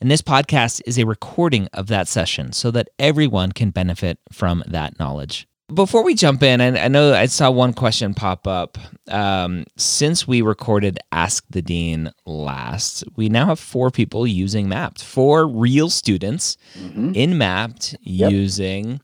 [0.00, 4.62] and this podcast is a recording of that session so that everyone can benefit from
[4.66, 5.48] that knowledge.
[5.74, 8.78] Before we jump in, and I know I saw one question pop up.
[9.08, 15.02] Um, since we recorded Ask the Dean last, we now have four people using Mappd,
[15.02, 17.12] four real students mm-hmm.
[17.14, 18.32] in Mappd yep.
[18.32, 19.02] using.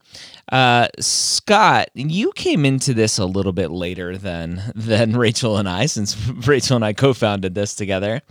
[0.51, 5.85] Uh, Scott, you came into this a little bit later than than Rachel and I,
[5.85, 6.17] since
[6.47, 8.23] Rachel and I co-founded this together.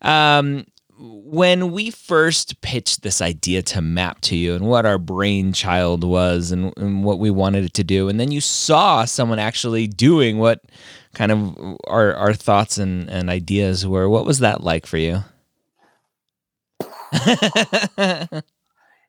[0.00, 0.64] Um,
[0.98, 6.50] when we first pitched this idea to Mappd to you and what our brainchild was
[6.50, 10.38] and, and, what we wanted it to do, and then you saw someone actually doing
[10.38, 10.62] what
[11.14, 15.22] kind of our, our thoughts and, and ideas were, what was that like for you?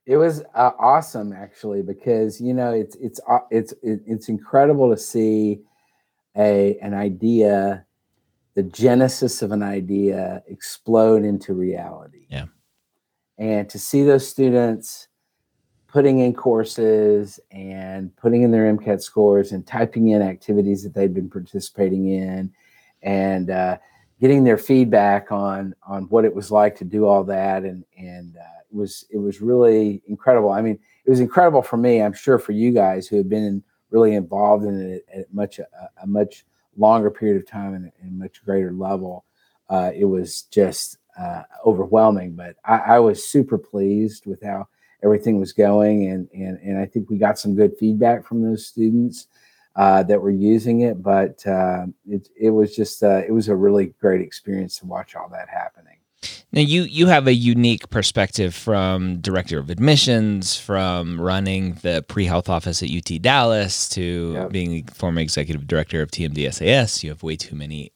[0.06, 4.98] it was uh, awesome actually because you know it's it's uh, it's it's incredible to
[4.98, 5.60] see
[6.38, 7.87] a an idea
[8.58, 12.26] the genesis of an idea explode into reality.
[12.28, 12.46] Yeah.
[13.38, 15.10] And to see those students
[15.86, 21.14] putting in courses and putting in their MCAT scores and typing in activities that they've
[21.14, 22.52] been participating in
[23.04, 23.78] and uh,
[24.20, 28.38] getting their feedback on on what it was like to do all that and and
[28.38, 30.50] uh, it was it was really incredible.
[30.50, 32.02] I mean, it was incredible for me.
[32.02, 35.68] I'm sure for you guys who have been really involved in it at much a,
[36.02, 36.44] a much
[36.78, 39.26] longer period of time and, and much greater level,
[39.70, 42.34] uh, it was just uh, overwhelming.
[42.34, 44.68] But I, I, was super pleased with how
[45.04, 48.66] everything was going, and and and I think we got some good feedback from those
[48.66, 49.28] students
[49.76, 51.02] uh, that were using it.
[51.02, 55.16] But uh, it it was just uh, it was a really great experience to watch
[55.16, 55.98] all that happening.
[56.54, 62.50] Now you you have a unique perspective from director of admissions, from running the pre-health
[62.50, 64.52] office at UT Dallas to yep.
[64.52, 67.04] being former executive director of TMDSAS.
[67.04, 67.92] You have way too many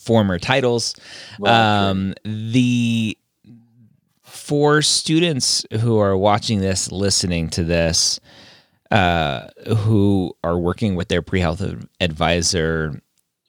[0.00, 0.94] former titles.
[1.38, 3.18] Well, um, the
[4.22, 8.20] for students who are watching this, listening to this,
[8.90, 11.62] uh, who are working with their pre-health
[12.00, 13.00] advisor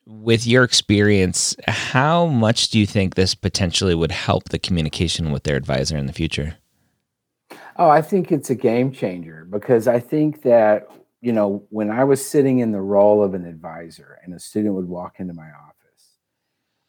[0.06, 5.44] with your experience, how much do you think this potentially would help the communication with
[5.44, 6.58] their advisor in the future?
[7.78, 10.88] Oh, I think it's a game changer because I think that,
[11.22, 14.76] you know, when I was sitting in the role of an advisor and a student
[14.76, 15.74] would walk into my office,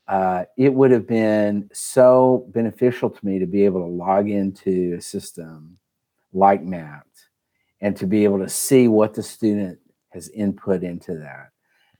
[0.06, 4.96] uh, it would have been so beneficial to me to be able to log into
[4.98, 5.78] a system
[6.32, 7.02] like Mappd
[7.80, 9.78] and to be able to see what the student
[10.10, 11.53] has input into that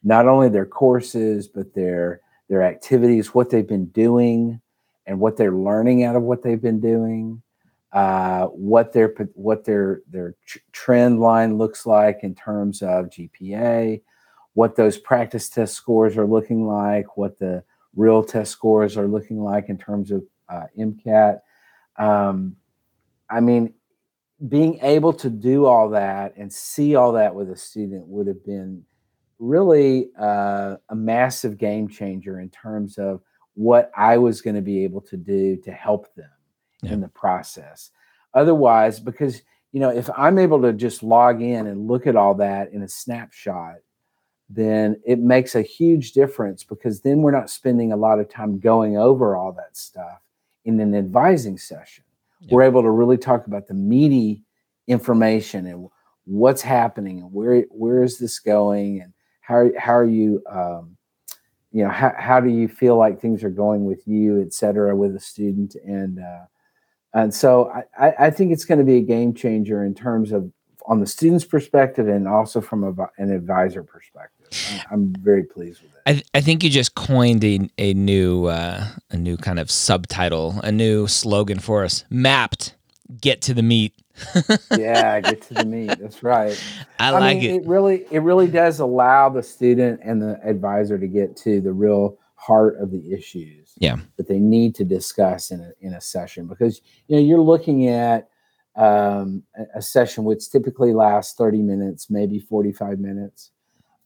[0.04, 4.60] not only their courses but their their activities, what they've been doing,
[5.06, 7.42] and what they're learning out of what they've been doing,
[7.92, 10.34] uh, what their what their their
[10.72, 14.03] trend line looks like in terms of GPA,
[14.54, 17.65] what those practice test scores are looking like, what the
[17.97, 21.41] real test scores are looking like in terms of uh, MCAT.
[21.97, 22.56] Um,
[23.31, 23.75] I mean,
[24.48, 28.44] being able to do all that and see all that with a student would have
[28.44, 28.84] been
[29.44, 33.21] really uh, a massive game changer in terms of
[33.55, 36.31] what I was going to be able to do to help them
[36.82, 36.93] yeah.
[36.93, 37.91] in the process.
[38.34, 42.34] Otherwise, because you know, if I'm able to just log in and look at all
[42.34, 43.77] that in a snapshot,
[44.49, 48.60] then it makes a huge difference because then we're not spending a lot of time
[48.60, 50.21] going over all that stuff
[50.65, 52.04] in an advising session.
[52.41, 52.54] Yeah.
[52.54, 54.44] We're able to really talk about the meaty
[54.87, 55.88] information and
[56.25, 59.12] what's happening and where where is this going and
[59.44, 60.97] how how are you um,
[61.72, 64.97] you know how, how do you feel like things are going with you et cetera
[64.97, 66.44] with a student and uh,
[67.15, 70.50] and so I, I think it's going to be a game changer in terms of
[70.87, 74.30] on the student's perspective and also from a, an advisor perspective.
[74.91, 76.03] I'm, very pleased with it.
[76.34, 80.60] I, I think you just coined a, a new uh, a new kind of subtitle,
[80.63, 82.04] a new slogan for us.
[82.10, 82.74] Mappd,
[83.21, 83.92] get to the meat
[84.77, 85.98] yeah, get to the meat.
[85.98, 86.60] That's right.
[86.98, 87.56] I, I like mean, it.
[87.56, 91.72] It really, it really does allow the student and the advisor to get to the
[91.72, 93.72] real heart of the issues.
[93.78, 93.97] Yeah.
[94.16, 97.89] That they need to discuss in a in a session because you know you're looking
[97.89, 98.28] at
[98.77, 103.50] um, a, a session which typically lasts 30 minutes, maybe 45 minutes,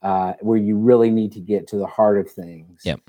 [0.02, 2.82] uh, where you really need to get to the heart of things.
[2.84, 3.00] Yep.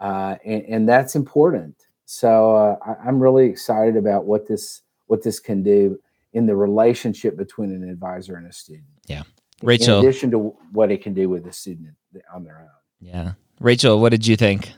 [0.00, 1.74] Uh, and, and that's important.
[2.04, 5.98] So uh, I, I'm really excited about what this what this can do
[6.32, 8.86] in the relationship between an advisor and a student.
[9.06, 9.24] Yeah.
[9.62, 9.98] Rachel.
[9.98, 11.94] In addition to what it can do with the student
[12.32, 12.68] on their own.
[13.00, 13.32] Yeah.
[13.60, 14.72] Rachel, what did you think?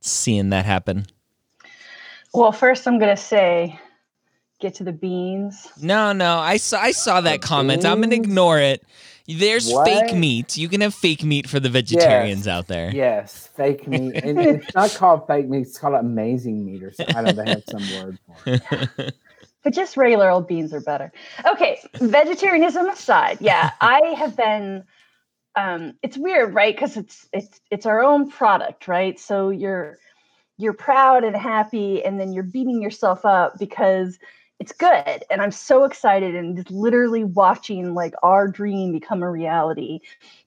[0.00, 1.06] Seeing that happen.
[2.34, 3.78] Well, first I'm gonna say
[4.62, 5.68] get to the beans.
[5.82, 6.38] No, no.
[6.38, 7.84] I saw I saw that The comment.
[7.84, 8.82] I'm gonna ignore it.
[9.28, 10.56] There's fake meat.
[10.56, 12.52] You can have fake meat for the vegetarians Yes.
[12.52, 12.90] out there.
[12.94, 14.14] Yes, fake meat.
[14.24, 17.14] and it's not called fake meat, it's called amazing meat or something.
[17.14, 18.36] I don't know, they have some word for
[18.98, 19.14] it.
[19.64, 21.12] But just regular old beans are better.
[21.46, 24.82] Okay, vegetarianism aside, yeah, I have been.
[25.54, 26.74] Um, it's weird, right?
[26.74, 29.20] Because it's it's it's our own product, right?
[29.20, 29.98] So you're
[30.58, 34.18] you're proud and happy, and then you're beating yourself up because
[34.62, 35.24] it's good.
[35.28, 39.98] And I'm so excited and just literally watching like our dream become a reality.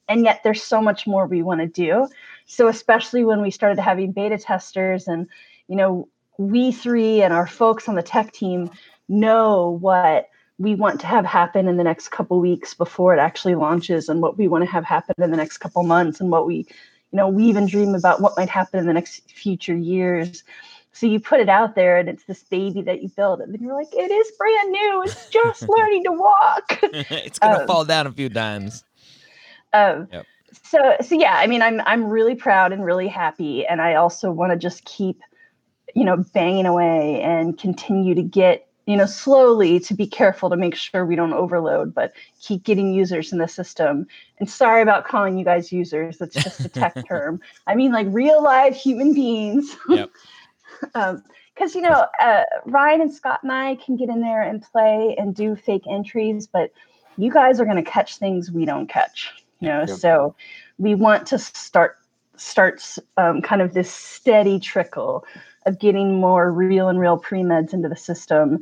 [0.08, 2.08] And yet there's so much more we want to do.
[2.46, 5.28] So especially when we started having beta testers and
[5.68, 6.08] you know
[6.38, 8.72] we three and our folks on the tech team
[9.10, 10.30] know what
[10.60, 14.22] we want to have happen in the next couple weeks before it actually launches and
[14.22, 17.18] what we want to have happen in the next couple months and what we you
[17.18, 20.44] know we even dream about what might happen in the next future years
[20.96, 23.62] so you put it out there and it's this baby that you build and then
[23.62, 26.80] you're like it is brand new it's just learning to walk
[27.12, 28.84] it's gonna Um, fall down a few times.
[29.74, 30.26] um, Yep.
[30.64, 34.32] so so yeah i mean i'm i'm really proud and really happy and i also
[34.32, 35.20] want to just keep
[35.94, 40.56] you know banging away and continue to get you know slowly to be careful to
[40.56, 44.08] make sure we don't overload but keep getting users in the system
[44.40, 48.08] and sorry about calling you guys users that's just a tech term i mean like
[48.12, 50.10] real live human beings Yep.
[50.96, 51.24] Um
[51.54, 55.16] because you know uh, ryan and scott and i can get in there and play
[55.18, 56.72] and do fake entries but
[57.18, 59.98] you guys are going to catch things we don't catch you know Yep.
[59.98, 60.36] so
[60.78, 61.98] we want to start
[62.38, 65.26] starts um, kind of this steady trickle
[65.66, 68.60] of getting more real and real pre-meds into the system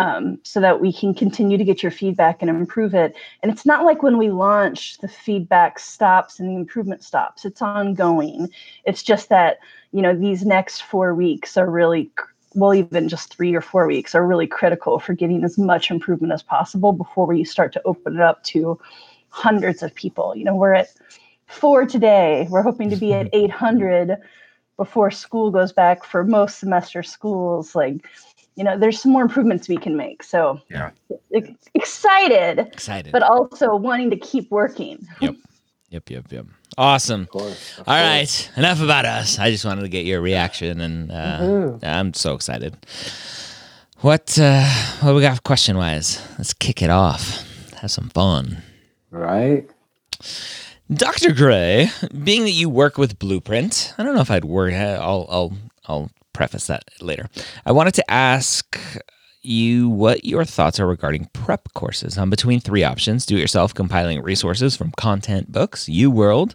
[0.00, 3.14] um, so that we can continue to get your feedback and improve it.
[3.42, 7.44] And it's not like when we launch the feedback stops and the improvement stops.
[7.44, 8.48] It's ongoing.
[8.84, 9.58] It's just that
[9.92, 12.10] you know these next four weeks are really
[12.54, 16.32] well even just three or four weeks are really critical for getting as much improvement
[16.32, 18.80] as possible before we start to open it up to
[19.28, 20.34] hundreds of people.
[20.34, 20.88] You know we're at
[21.46, 22.46] four today.
[22.48, 24.16] We're hoping to be at 800
[24.78, 27.74] before school goes back for most semester schools.
[27.74, 28.06] Like
[28.60, 30.90] you know there's some more improvements we can make so Yeah.
[31.74, 33.10] excited Excited.
[33.10, 35.36] but also wanting to keep working Yep,
[35.88, 36.24] yep, yep.
[36.30, 36.46] yep.
[36.76, 37.22] Awesome.
[37.22, 37.78] Of course.
[37.78, 38.48] of All course.
[38.48, 39.38] right, enough about us.
[39.38, 41.84] I just wanted to get your reaction, and uh, Woohoo.
[41.84, 42.76] I'm so excited.
[44.02, 44.64] What uh,
[45.00, 46.20] what we got question wise?
[46.38, 47.42] Let's kick it off.
[47.80, 48.62] Have some fun.
[49.10, 49.68] Right?
[50.92, 51.32] Dr.
[51.32, 51.90] Gray,
[52.22, 54.72] being that you work with Blueprint, I don't know if I'd work.
[54.74, 55.52] I'll I'll
[55.86, 56.10] I'll
[56.40, 57.28] preface that later.
[57.66, 58.80] I wanted to ask
[59.42, 62.16] you what your thoughts are regarding prep courses.
[62.16, 66.54] I'm between three options: do-it-yourself compiling resources from content books, UWorld,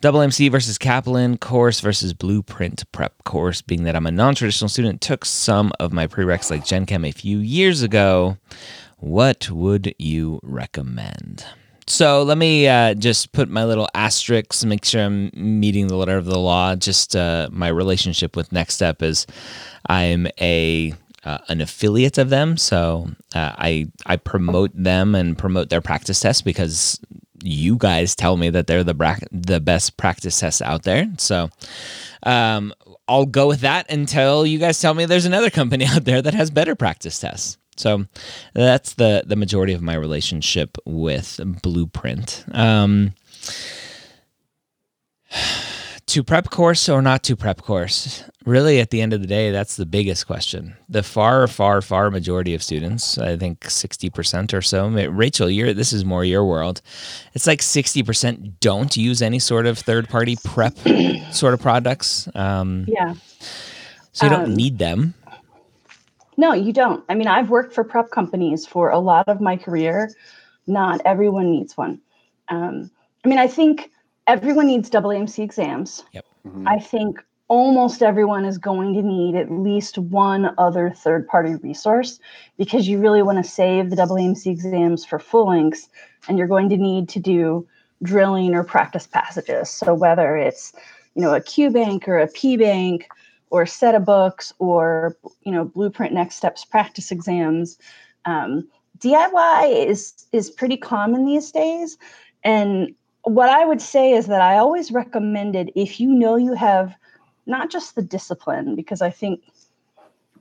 [0.00, 3.62] Double MC versus Kaplan course versus Blueprint prep course.
[3.62, 7.12] Being that I'm a non-traditional student, took some of my prereqs like Gen Chem a
[7.12, 8.36] few years ago.
[8.98, 11.44] What would you recommend?
[11.86, 16.16] So let me uh, just put my little asterisks, make sure I'm meeting the letter
[16.16, 16.74] of the law.
[16.76, 19.26] Just uh, my relationship with Next Step is
[19.88, 20.94] I'm a
[21.24, 26.20] uh, an affiliate of them, so uh, I I promote them and promote their practice
[26.20, 27.00] tests because
[27.42, 31.06] you guys tell me that they're the bra- the best practice tests out there.
[31.18, 31.50] So
[32.22, 32.72] um,
[33.06, 36.34] I'll go with that until you guys tell me there's another company out there that
[36.34, 37.58] has better practice tests.
[37.76, 38.06] So
[38.54, 42.44] that's the the majority of my relationship with Blueprint.
[42.52, 43.14] Um,
[46.06, 48.24] to prep course or not to prep course?
[48.44, 50.76] Really, at the end of the day, that's the biggest question.
[50.88, 54.86] The far, far, far majority of students, I think sixty percent or so.
[54.88, 56.82] Rachel, you're this is more your world.
[57.32, 60.76] It's like sixty percent don't use any sort of third party prep
[61.32, 62.28] sort of products.
[62.34, 63.14] Um, yeah
[64.12, 65.14] so you don't Um, need them.
[66.36, 67.04] No, you don't.
[67.08, 70.10] I mean, I've worked for prep companies for a lot of my career.
[70.66, 72.00] Not everyone needs one.
[72.48, 72.90] Um,
[73.24, 73.90] I mean, I think
[74.26, 76.04] everyone needs AAMC exams.
[76.46, 76.64] Mhm.
[76.66, 82.18] I think almost everyone is going to need at least one other third party resource
[82.56, 85.88] because you really want to save the AAMC exams for full lengths
[86.26, 87.66] and you're going to need to do
[88.02, 89.68] drilling or practice passages.
[89.70, 90.72] So whether it's,
[91.14, 93.08] you know, a Q bank or a P bank
[93.54, 97.78] or set of books or, you know, blueprint next steps practice exams.
[98.24, 98.66] Um,
[98.98, 101.96] DIY is is pretty common these days.
[102.42, 102.92] And
[103.22, 106.96] what I would say is that I always recommended if you know you have
[107.46, 109.40] not just the discipline, because I think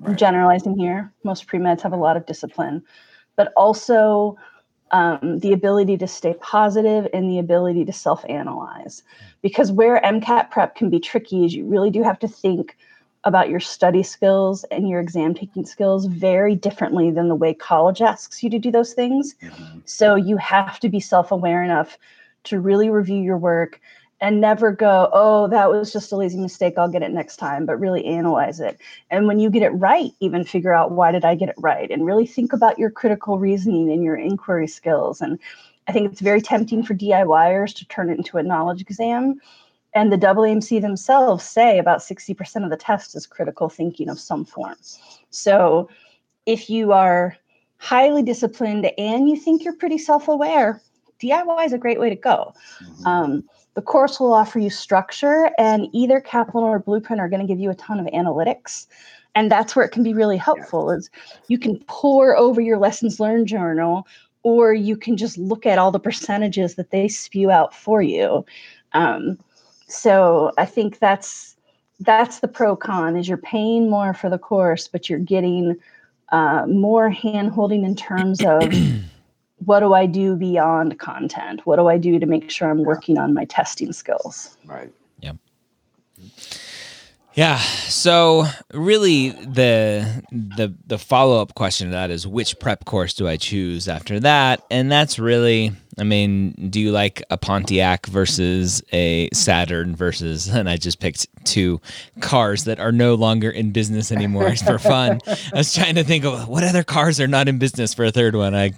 [0.04, 1.14] I'm generalizing here.
[1.24, 2.82] Most pre meds have a lot of discipline,
[3.36, 4.38] but also
[4.90, 9.04] um, the ability to stay positive and the ability to self analyze.
[9.44, 12.76] Because where MCAT prep can be tricky is you really do have to think
[13.26, 18.02] about your study skills and your exam taking skills very differently than the way college
[18.02, 19.36] asks you to do those things.
[19.42, 19.80] Mm-hmm.
[19.86, 21.98] So you have to be self aware enough
[22.46, 23.80] to really review your work
[24.24, 26.76] and never go, oh, that was just a lazy mistake.
[26.78, 28.80] I'll get it next time, but really analyze it.
[29.10, 31.92] And when you get it right, even figure out why did I get it right
[31.92, 35.20] and really think about your critical reasoning and your inquiry skills.
[35.20, 35.40] And
[35.88, 39.42] I think it's very tempting for DIYers to turn it into a knowledge exam.
[39.96, 44.44] And the AAMC themselves say about 60% of the test is critical thinking of some
[44.44, 44.76] form.
[45.30, 45.90] So
[46.46, 47.38] if you are
[47.78, 50.82] highly disciplined and you think you're pretty self aware,
[51.22, 52.54] DIY is a great way to go.
[52.84, 53.08] Mm-hmm.
[53.08, 53.44] Um,
[53.76, 57.60] the course will offer you structure, and either Kaplan or Blueprint are going to give
[57.60, 58.88] you a ton of analytics.
[59.36, 61.10] And that's where it can be really helpful is
[61.48, 64.08] you can pour over your lessons learned journal,
[64.44, 68.46] or you can just look at all the percentages that they spew out for you.
[68.92, 69.40] Um,
[69.94, 71.56] so I think that's
[72.00, 75.78] that's the pro con is you're paying more for the course, but you're getting
[76.30, 78.64] uh, more hand holding in terms of
[79.66, 81.62] what do I do beyond content?
[81.66, 84.58] What do I do to make sure I'm working on my testing skills?
[84.66, 84.92] Right.
[85.22, 85.38] Yep.
[87.36, 87.58] Yeah.
[87.58, 93.38] So really the the the follow-up question to that is which prep course do I
[93.38, 94.64] choose after that?
[94.70, 100.70] And that's really I mean, do you like a Pontiac versus a Saturn versus, and
[100.70, 101.82] I just picked two
[102.20, 105.20] cars that are no longer in business anymore for fun.
[105.28, 108.12] I was trying to think of what other cars are not in business for a
[108.12, 108.56] third one.
[108.56, 108.70] I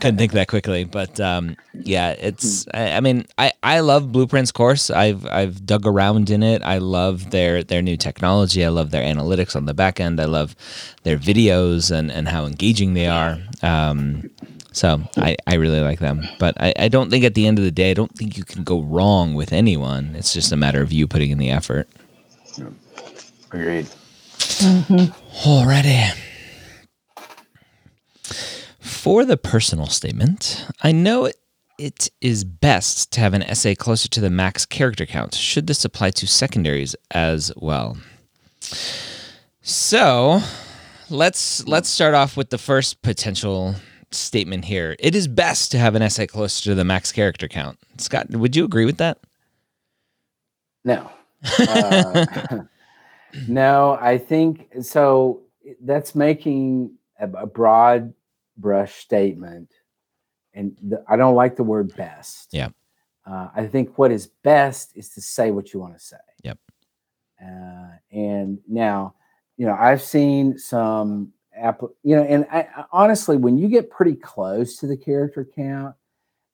[0.00, 2.66] couldn't think that quickly, but um, yeah, it's.
[2.74, 4.90] I, I, mean, I, I love Blueprints course.
[4.90, 6.62] I've I've dug around in it.
[6.62, 8.64] I love their their new technology.
[8.64, 10.20] I love their analytics on the back end.
[10.20, 10.56] I love
[11.02, 13.38] their videos and and how engaging they are.
[13.62, 14.30] Um,
[14.74, 16.24] so I, I really like them.
[16.38, 18.44] But I, I don't think at the end of the day, I don't think you
[18.44, 20.14] can go wrong with anyone.
[20.16, 21.88] It's just a matter of you putting in the effort.
[22.56, 22.70] Yeah.
[23.46, 23.86] Agreed.
[24.38, 25.48] Mm-hmm.
[25.48, 26.16] Alrighty.
[28.80, 31.36] For the personal statement, I know it,
[31.78, 35.34] it is best to have an essay closer to the max character count.
[35.34, 37.96] Should this apply to secondaries as well?
[39.62, 40.40] So
[41.10, 43.76] let's let's start off with the first potential
[44.16, 44.96] statement here.
[44.98, 47.78] It is best to have an essay closer to the max character count.
[47.98, 49.18] Scott, would you agree with that?
[50.84, 51.10] No.
[51.58, 52.26] Uh,
[53.48, 55.42] no, I think so.
[55.80, 58.12] That's making a, a broad
[58.56, 59.70] brush statement,
[60.52, 62.48] and the, I don't like the word best.
[62.52, 62.68] Yeah.
[63.26, 66.16] Uh, I think what is best is to say what you want to say.
[66.42, 66.58] Yep.
[67.42, 69.14] Uh, and now,
[69.56, 74.14] you know, I've seen some app, you know, and I, honestly, when you get pretty
[74.14, 75.94] close to the character count,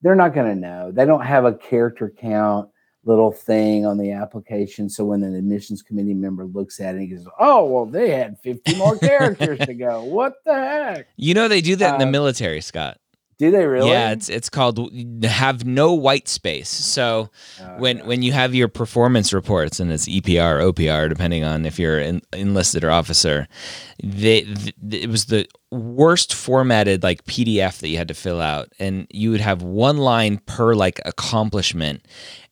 [0.03, 0.91] they're not going to know.
[0.93, 2.71] They don't have a character count
[3.05, 4.89] little thing on the application.
[4.89, 8.39] So when an admissions committee member looks at it, he goes, "Oh, well, they had
[8.41, 10.05] 50 more characters to go.
[10.05, 12.99] What the heck?" You know, they do that uh, in the uh, military, Scott.
[13.41, 13.89] Do they really?
[13.89, 14.93] Yeah, it's it's called
[15.25, 16.69] have no white space.
[16.69, 21.65] So oh, when when you have your performance reports and it's EPR, OPR, depending on
[21.65, 23.49] if you're an enlisted or officer,
[24.03, 24.47] they,
[24.91, 29.31] it was the worst formatted like PDF that you had to fill out, and you
[29.31, 32.05] would have one line per like accomplishment,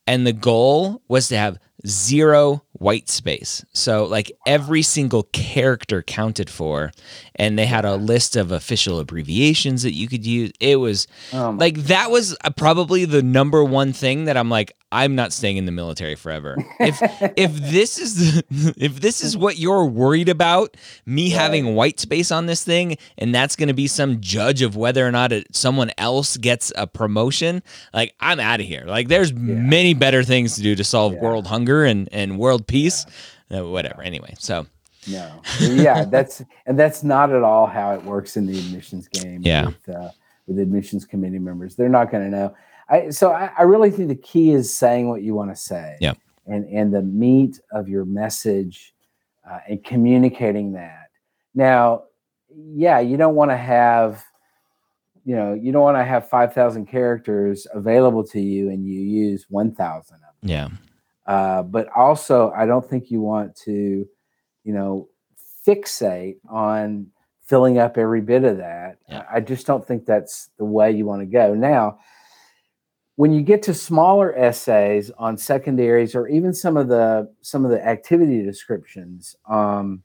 [0.07, 3.65] and the goal was to have zero white space.
[3.73, 6.93] So like every single character counted for
[7.35, 10.53] and they had a list of official abbreviations that you could use.
[10.61, 15.15] It was um, like that was probably the number one thing that I'm like I'm
[15.15, 16.57] not staying in the military forever.
[16.81, 16.99] If
[17.37, 21.41] if this is if this is what you're worried about, me right.
[21.41, 25.07] having white space on this thing and that's going to be some judge of whether
[25.07, 28.85] or not it, someone else gets a promotion, like I'm out of here.
[28.87, 29.39] Like there's yeah.
[29.39, 31.21] many better things to do to solve yeah.
[31.21, 33.07] world hunger and and world peace.
[33.49, 33.61] Yeah.
[33.61, 34.03] Uh, whatever.
[34.03, 34.67] Anyway, so
[35.07, 39.41] no, yeah, that's and that's not at all how it works in the admissions game.
[39.43, 40.11] Yeah, with, uh,
[40.47, 42.55] with admissions committee members, they're not going to know.
[42.89, 45.97] I so I, I, really think the key is saying what you want to say.
[46.01, 46.15] Yeah,
[46.47, 48.95] and and the meat of your message
[49.49, 51.09] uh, and communicating that.
[51.55, 52.05] Now,
[52.55, 54.25] yeah, you don't want to have
[55.25, 59.45] you know you don't want to have 5000 characters available to you and you use
[59.51, 60.69] 1000 of them yeah
[61.29, 64.05] uh, but also i don't think you want to
[64.69, 65.09] you know,
[65.67, 67.07] fixate on
[67.43, 68.99] filling up every bit of that.
[69.09, 69.25] Yeah.
[69.33, 71.55] I just don't think that's the way you want to go.
[71.55, 72.01] Now,
[73.17, 77.71] when you get to smaller essays on secondaries or even some of the some of
[77.71, 80.03] the activity descriptions, um,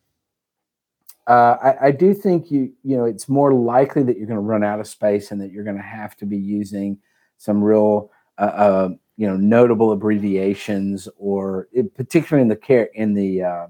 [1.27, 4.41] uh, I, I, do think you you know it's more likely that you're going to
[4.41, 6.97] run out of space and that you're going to have to be using
[7.37, 13.13] some real uh, uh, you know notable abbreviations or it, particularly in the care in
[13.13, 13.67] the uh,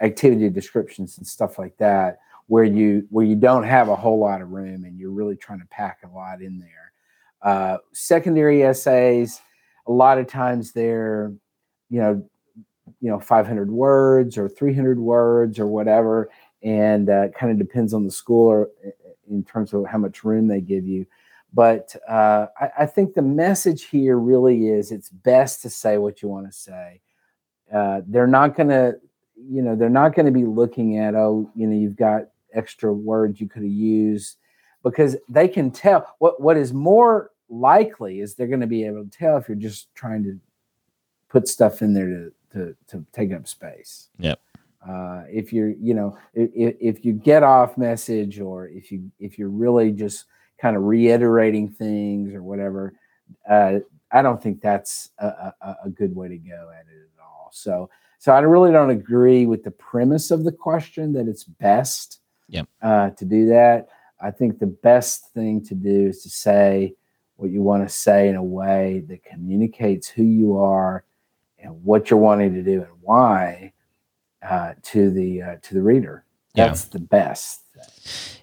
[0.00, 4.42] activity descriptions and stuff like that where you where you don't have a whole lot
[4.42, 6.92] of room and you're really trying to pack a lot in there.
[7.42, 9.40] Uh, secondary essays
[9.86, 11.32] a lot of times they're
[11.88, 12.22] you know
[13.00, 16.28] you know 500 words or 300 words or whatever
[16.62, 18.68] and uh, kind of depends on the school or
[19.30, 21.06] in terms of how much room they give you
[21.52, 26.22] but uh, I, I, think the message here really is it's best to say what
[26.22, 27.00] you want to say
[27.72, 28.96] uh, they're not going to
[29.36, 32.92] you know they're not going to be looking at oh you know you've got extra
[32.92, 34.36] words you could have used
[34.82, 39.04] because they can tell what what is more likely is they're going to be able
[39.04, 40.38] to tell if you're just trying to
[41.28, 44.08] put stuff in there to to, to take up space.
[44.18, 44.40] Yep.
[44.88, 49.38] Uh, if you're, you know, if, if you get off message or if you if
[49.38, 50.24] you're really just
[50.60, 52.94] kind of reiterating things or whatever,
[53.48, 53.78] uh,
[54.12, 57.50] I don't think that's a, a, a, good way to go at it at all.
[57.52, 57.88] So
[58.20, 62.68] so I really don't agree with the premise of the question that it's best yep.
[62.82, 63.88] uh, to do that.
[64.20, 66.94] I think the best thing to do is to say
[67.36, 71.04] what you want to say in a way that communicates who you are
[71.58, 73.72] and what you're wanting to do and why
[74.42, 76.24] uh, to the uh, to the reader.
[76.54, 76.90] That's yeah.
[76.92, 77.62] the best.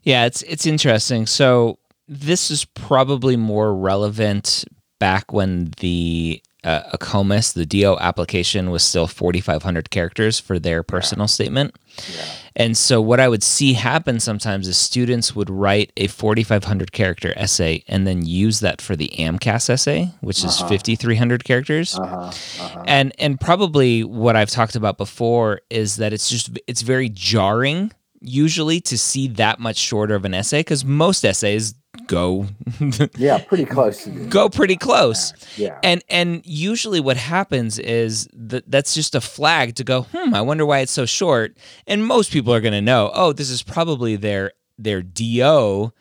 [0.01, 1.27] Yeah, it's it's interesting.
[1.27, 4.65] So this is probably more relevant
[4.99, 11.23] back when the uh, AACOMAS, the DO application, was still 4,500 characters for their personal
[11.23, 11.27] yeah.
[11.27, 11.75] statement.
[12.13, 12.25] Yeah.
[12.55, 17.31] And so, what I would see happen sometimes is students would write a 4,500 character
[17.37, 20.49] essay and then use that for the AMCAS essay, which uh-huh.
[20.49, 21.97] is 5,300 characters.
[21.97, 22.15] Uh-huh.
[22.17, 22.83] Uh-huh.
[22.87, 27.91] And and probably what I've talked about before is that it's just it's very jarring
[28.21, 32.45] usually to see that much shorter of an essay because most essays go
[33.17, 35.33] yeah pretty close go pretty close.
[35.57, 35.79] yeah.
[35.83, 40.41] And and usually what happens is that that's just a flag to go hmm i
[40.41, 41.57] wonder why it's so short.
[41.87, 45.91] And most people are going to know oh this is probably their their DO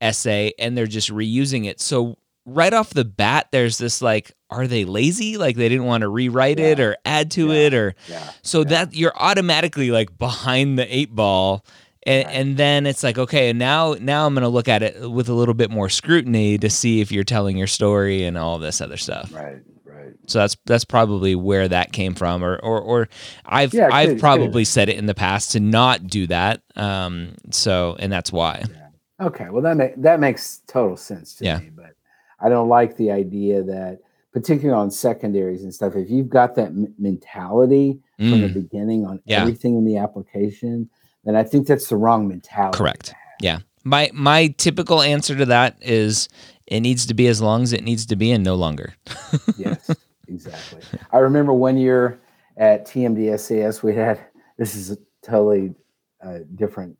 [0.00, 1.80] essay and they're just reusing it.
[1.80, 6.02] So right off the bat there's this like are they lazy like they didn't want
[6.02, 6.66] to rewrite yeah.
[6.66, 7.54] it or add to yeah.
[7.54, 8.30] it or yeah.
[8.42, 11.64] so that you're automatically like behind the eight ball
[12.06, 12.34] and, right.
[12.34, 15.34] and then it's like okay now now i'm going to look at it with a
[15.34, 18.96] little bit more scrutiny to see if you're telling your story and all this other
[18.96, 23.08] stuff right right so that's that's probably where that came from or or, or
[23.46, 27.96] i've yeah, i've probably said it in the past to not do that um so
[27.98, 29.26] and that's why yeah.
[29.26, 31.58] okay well that ma- that makes total sense to yeah.
[31.58, 31.94] me but
[32.40, 34.00] i don't like the idea that
[34.34, 38.30] particularly on secondaries and stuff if you've got that m- mentality mm.
[38.30, 38.54] from the mm.
[38.54, 39.40] beginning on yeah.
[39.40, 40.90] everything in the application
[41.24, 42.76] then I think that's the wrong mentality.
[42.76, 43.14] Correct.
[43.40, 43.60] Yeah.
[43.82, 46.28] My my typical answer to that is
[46.66, 48.94] it needs to be as long as it needs to be and no longer.
[49.58, 49.90] yes,
[50.28, 50.80] exactly.
[51.12, 52.20] I remember one year
[52.56, 54.20] at TMDSAS we had
[54.56, 55.74] this is totally
[56.22, 56.96] uh, different,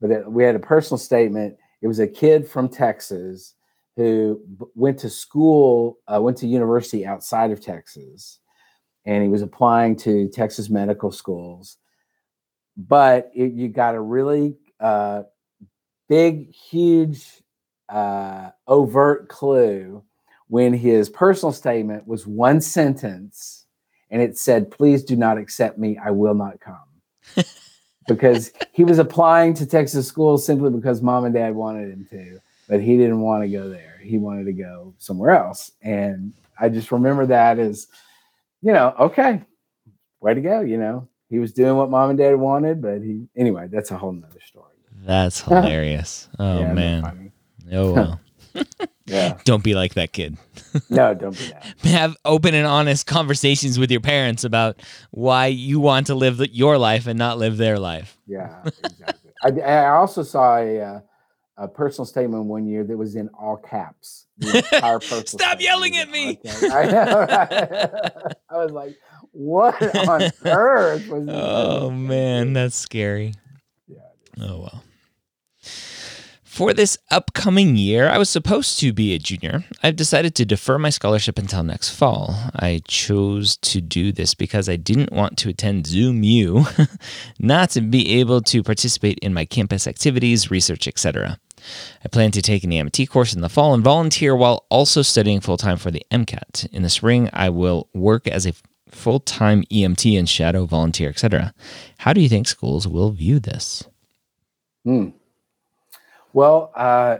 [0.00, 1.56] but it, we had a personal statement.
[1.82, 3.54] It was a kid from Texas
[3.96, 4.40] who
[4.74, 8.38] went to school, uh, went to university outside of Texas,
[9.04, 11.78] and he was applying to Texas medical schools
[12.88, 15.22] but it, you got a really uh,
[16.08, 17.42] big, huge,
[17.88, 20.02] uh, overt clue
[20.48, 23.66] when his personal statement was one sentence
[24.10, 25.98] and it said, Please do not accept me.
[26.02, 27.44] I will not come.
[28.08, 32.40] because he was applying to Texas schools simply because mom and dad wanted him to,
[32.70, 34.00] but he didn't want to go there.
[34.02, 35.72] He wanted to go somewhere else.
[35.82, 37.88] And I just remember that as,
[38.62, 39.42] you know, okay,
[40.20, 43.28] way to go, you know he was doing what mom and dad wanted, but he
[43.36, 44.66] anyway, that's a whole nother story.
[45.04, 46.28] That's hilarious.
[46.38, 47.32] Oh yeah, man.
[47.72, 48.20] Oh well.
[49.06, 49.38] yeah.
[49.44, 50.36] Don't be like that kid.
[50.88, 51.74] no, don't be that.
[51.82, 54.80] Have open and honest conversations with your parents about
[55.10, 58.16] why you want to live your life and not live their life.
[58.28, 59.32] Yeah, exactly.
[59.42, 61.00] I, I, also saw a, uh,
[61.60, 64.26] a personal statement one year that was in all caps.
[64.40, 66.40] Stop yelling at me.
[66.46, 68.00] I,
[68.50, 68.96] I was like,
[69.32, 73.34] what on earth was Oh man, that's scary.
[73.86, 73.98] Yeah.
[74.40, 74.82] Oh well.
[76.42, 79.64] For this upcoming year, I was supposed to be a junior.
[79.82, 82.34] I've decided to defer my scholarship until next fall.
[82.56, 86.66] I chose to do this because I didn't want to attend Zoom U,
[87.38, 91.38] not to be able to participate in my campus activities, research, etc.
[92.04, 95.40] I plan to take an EMT course in the fall and volunteer while also studying
[95.40, 96.68] full time for the MCAT.
[96.72, 98.52] In the spring, I will work as a
[98.88, 101.54] full time EMT and shadow volunteer, etc.
[101.98, 103.84] How do you think schools will view this?
[104.84, 105.10] Hmm.
[106.32, 107.18] Well, uh,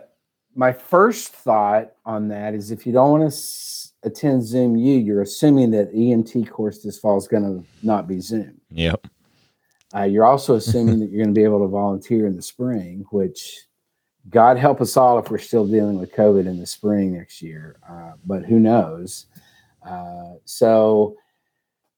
[0.54, 4.98] my first thought on that is if you don't want to s- attend Zoom U,
[4.98, 8.60] you're assuming that EMT course this fall is going to not be Zoom.
[8.70, 9.06] Yep.
[9.94, 13.04] Uh, you're also assuming that you're going to be able to volunteer in the spring,
[13.10, 13.66] which
[14.30, 17.76] God help us all if we're still dealing with COVID in the spring next year.
[17.88, 19.26] Uh, but who knows?
[19.86, 21.16] Uh, so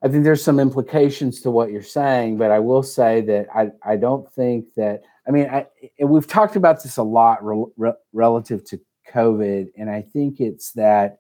[0.03, 3.71] I think there's some implications to what you're saying, but I will say that I,
[3.85, 5.67] I don't think that, I mean, I,
[5.99, 8.81] and we've talked about this a lot re- re- relative to
[9.13, 11.19] COVID, and I think it's that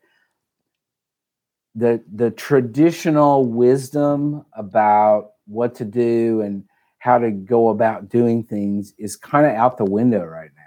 [1.75, 6.64] the the traditional wisdom about what to do and
[6.98, 10.62] how to go about doing things is kind of out the window right now.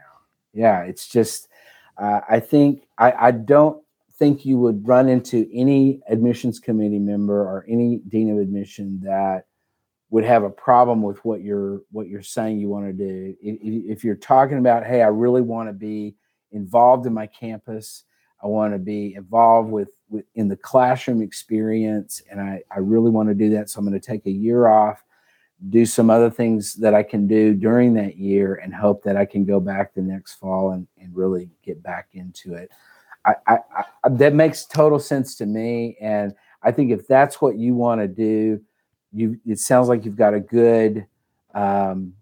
[0.56, 1.48] Yeah, it's just
[1.98, 3.84] uh, I think I, I don't
[4.18, 9.46] think you would run into any admissions committee member or any dean of admission that
[10.10, 13.36] would have a problem with what you're what you're saying you want to do.
[13.41, 16.15] If, if you're talking about, hey, I really want to be
[16.52, 18.04] involved in my campus,
[18.41, 23.12] I want to be involved with, with in the classroom experience, and I, I really
[23.12, 23.70] want to do that.
[23.70, 25.04] So I'm going to take a year off,
[25.69, 29.25] do some other things that I can do during that year, and hope that I
[29.25, 32.71] can go back the next fall and, and really get back into it.
[33.25, 33.58] I, I,
[34.04, 38.01] I that makes total sense to me, and I think if that's what you want
[38.01, 38.62] to do,
[39.12, 41.06] you it sounds like you've got a good
[41.54, 42.13] um,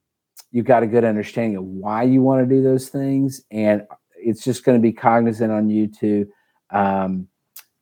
[0.51, 4.43] you've got a good understanding of why you want to do those things, and it's
[4.43, 6.31] just going to be cognizant on you to
[6.69, 7.27] um,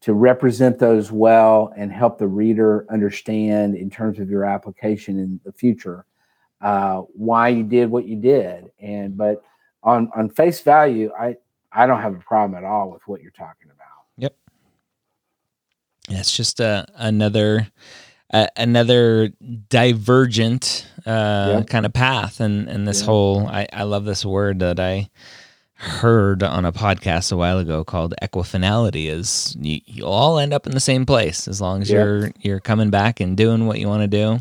[0.02, 5.40] to represent those well and help the reader understand in terms of your application in
[5.46, 6.06] the future
[6.62, 8.72] uh, why you did what you did.
[8.80, 9.44] And but
[9.84, 11.38] on on face value, I
[11.72, 13.88] I don't have a problem at all with what you're talking about.
[14.18, 14.36] Yep.
[16.10, 17.68] It's just uh, another
[18.34, 19.30] uh, another
[19.70, 21.68] divergent uh, Yep.
[21.68, 23.06] kind of path, and and this Yeah.
[23.08, 25.10] whole I, I love this word that I
[25.82, 30.68] heard on a podcast a while ago called equifinality is you, you all end up
[30.68, 32.04] in the same place as long as Yeah.
[32.04, 34.40] you're you're coming back and doing what you want to do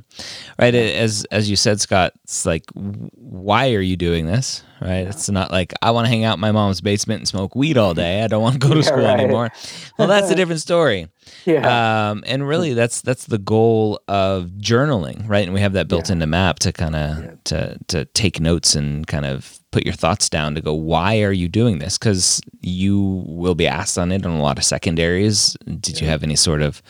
[0.58, 5.30] right as as you said scott it's like why are you doing this right it's
[5.30, 7.94] not like i want to hang out in my mom's basement and smoke weed all
[7.94, 9.20] day i don't want to go to Yeah, school right.
[9.20, 9.50] anymore
[9.98, 11.08] well that's a different story
[11.46, 12.10] Yeah.
[12.10, 16.08] um, and really that's that's the goal of journaling right and we have that built
[16.10, 16.14] Yeah.
[16.14, 17.30] into Mappd to kind of Yeah.
[17.44, 21.32] to to take notes and kind of put your thoughts down to go why are
[21.32, 21.96] you doing this?
[21.98, 25.56] Because you will be asked on it on a lot of secondaries.
[25.80, 26.82] Did you have any sort of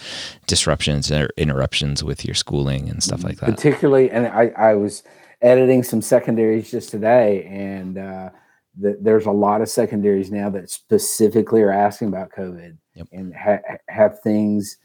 [0.46, 3.50] disruptions or interruptions with your schooling and stuff like that?
[3.50, 5.02] Particularly and I, I was
[5.42, 8.30] editing some secondaries just today and uh,
[8.78, 13.08] the, there's a lot of secondaries now that specifically are asking about covid Yep.
[13.12, 14.76] and ha- have things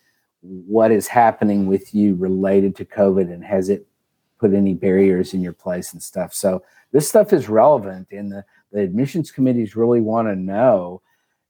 [0.41, 3.88] what is happening with you related to covid and has it
[4.39, 6.34] put any barriers in your place and stuff?
[6.34, 6.63] So
[6.95, 11.01] this stuff is relevant and the, the admissions committees really want to know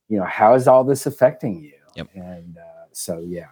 [0.08, 1.72] you know how is all this affecting you?
[1.94, 2.08] Yep.
[2.16, 3.46] and uh, so yeah.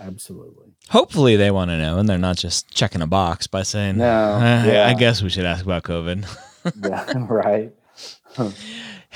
[0.00, 0.66] Absolutely.
[0.90, 4.04] Hopefully they want to know and they're not just checking a box by saying No,
[4.34, 4.86] "Uh, yeah.
[4.86, 6.26] i guess we should ask about covid.
[6.84, 7.72] Yeah, right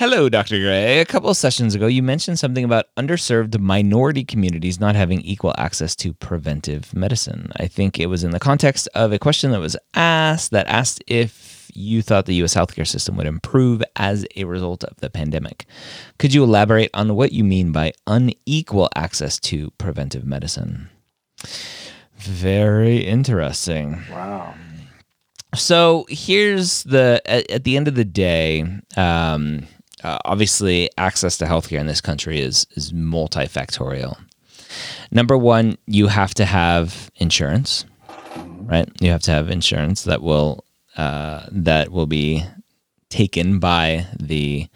[0.02, 0.58] Hello, Dr.
[0.58, 0.98] Gray.
[0.98, 5.54] A couple of sessions ago, you mentioned something about underserved minority communities not having equal
[5.56, 7.52] access to preventive medicine.
[7.54, 11.04] I think it was in the context of a question that was asked that asked
[11.06, 12.52] if you thought the U.S.
[12.52, 15.66] healthcare system would improve as a result of the pandemic.
[16.18, 20.90] Could you elaborate on what you mean by unequal access to preventive medicine?
[22.16, 24.02] Very interesting.
[24.10, 24.52] wow
[25.54, 28.64] So here's the at, at the end of the day,
[28.96, 29.68] um,
[30.02, 34.18] uh, obviously access to healthcare in this country is is multifactorial.
[35.10, 37.84] Number one, you have to have insurance,
[38.62, 38.88] right?
[39.00, 40.64] You have to have insurance that will
[40.96, 42.44] uh, that will be
[43.10, 44.68] taken by the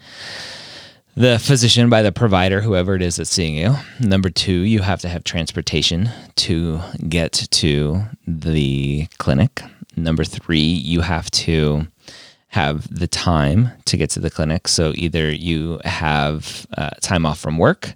[1.15, 3.73] the physician, by the provider, whoever it is that's seeing you.
[3.99, 9.63] Number two, you have to have transportation to get to the clinic.
[9.95, 11.87] Number three, you have to
[12.49, 14.67] have the time to get to the clinic.
[14.67, 17.93] So either you have uh, time off from work,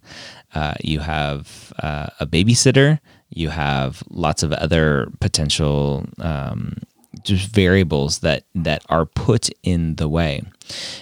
[0.54, 6.78] uh, you have uh, a babysitter, you have lots of other potential um,
[7.24, 10.42] just variables that that are put in the way,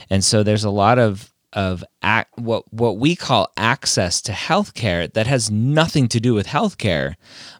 [0.09, 5.11] and so there's a lot of of ac- what what we call access to healthcare
[5.13, 7.15] that has nothing to do with healthcare,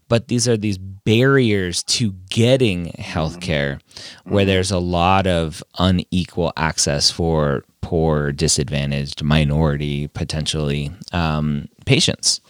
[0.10, 3.80] but these are these barriers to getting healthcare
[4.26, 12.42] where there's a lot of unequal access for poor, disadvantaged, minority potentially um, patients,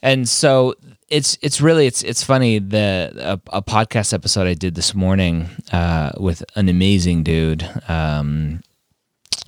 [0.00, 0.74] and so
[1.08, 3.12] it's it's really it's it's funny the
[3.52, 8.62] a, a podcast episode I did this morning uh, with an amazing dude um,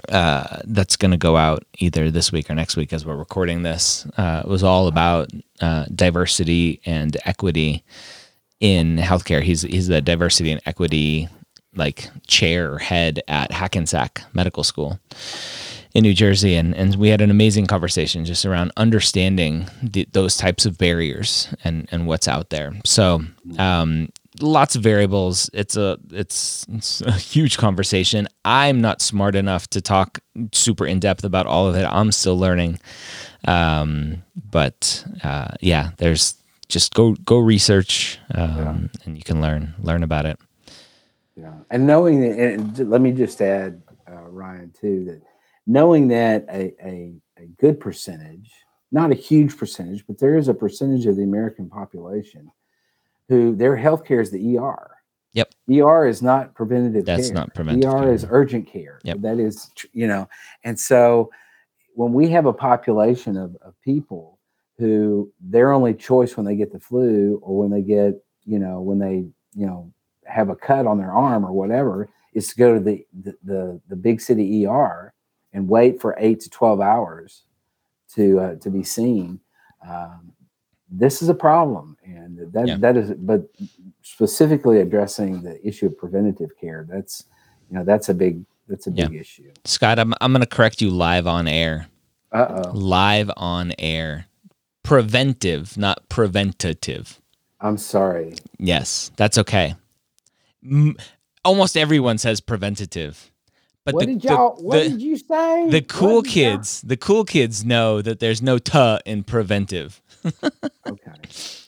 [0.08, 3.62] uh, that's going to go out either this week or next week as we're recording
[3.62, 7.84] this uh, was all about uh, diversity and equity
[8.60, 9.42] in healthcare.
[9.42, 11.28] He's he's the diversity and equity
[11.74, 14.98] like chair head at Hackensack Medical School
[15.94, 20.36] in New Jersey, and and we had an amazing conversation just around understanding the, those
[20.36, 22.74] types of barriers and and what's out there.
[22.84, 23.22] So.
[23.58, 24.08] Um,
[24.42, 25.50] lots of variables.
[25.52, 28.28] It's a it's, it's a huge conversation.
[28.44, 30.20] I'm not smart enough to talk
[30.52, 31.84] super in depth about all of it.
[31.84, 32.78] I'm still learning.
[33.46, 36.34] Um, but uh, yeah there's
[36.68, 39.04] just go go research um, yeah.
[39.04, 40.38] and you can learn learn about it.
[41.36, 41.54] Yeah.
[41.70, 45.22] And knowing that and let me just add uh, ryan too that
[45.66, 48.50] knowing that a, a, a good percentage,
[48.90, 52.50] not a huge percentage, but there is a percentage of the American population
[53.28, 54.90] who their health care is the ER.
[55.34, 55.54] Yep.
[55.70, 57.34] ER is not preventative That's care.
[57.34, 57.92] not preventative.
[57.92, 58.12] ER care.
[58.12, 58.98] is urgent care.
[59.04, 59.18] Yep.
[59.20, 60.28] That is, you know,
[60.64, 61.30] and so
[61.94, 64.38] when we have a population of, of people
[64.78, 68.14] who their only choice when they get the flu or when they get,
[68.44, 69.92] you know, when they, you know,
[70.24, 73.80] have a cut on their arm or whatever is to go to the the, the,
[73.88, 75.12] the big city ER
[75.52, 77.42] and wait for eight to 12 hours
[78.14, 79.40] to uh, to be seen
[79.86, 80.32] um,
[80.90, 82.76] this is a problem and that yeah.
[82.76, 83.48] that is but
[84.02, 87.24] specifically addressing the issue of preventative care that's
[87.70, 89.20] you know that's a big that's a big yeah.
[89.20, 91.88] issue scott i'm, I'm going to correct you live on air
[92.32, 94.26] uh-oh live on air
[94.82, 97.20] preventive not preventative
[97.60, 99.74] i'm sorry yes that's okay
[100.64, 100.96] M-
[101.44, 103.30] almost everyone says preventative
[103.84, 104.56] but what the, did y'all?
[104.56, 105.70] The, what the, did you say?
[105.70, 110.02] The cool kids, the cool kids know that there's no "t" in preventive.
[110.86, 111.12] Okay.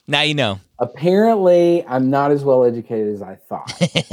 [0.07, 0.61] Now you know.
[0.79, 3.71] Apparently, I'm not as well educated as I thought.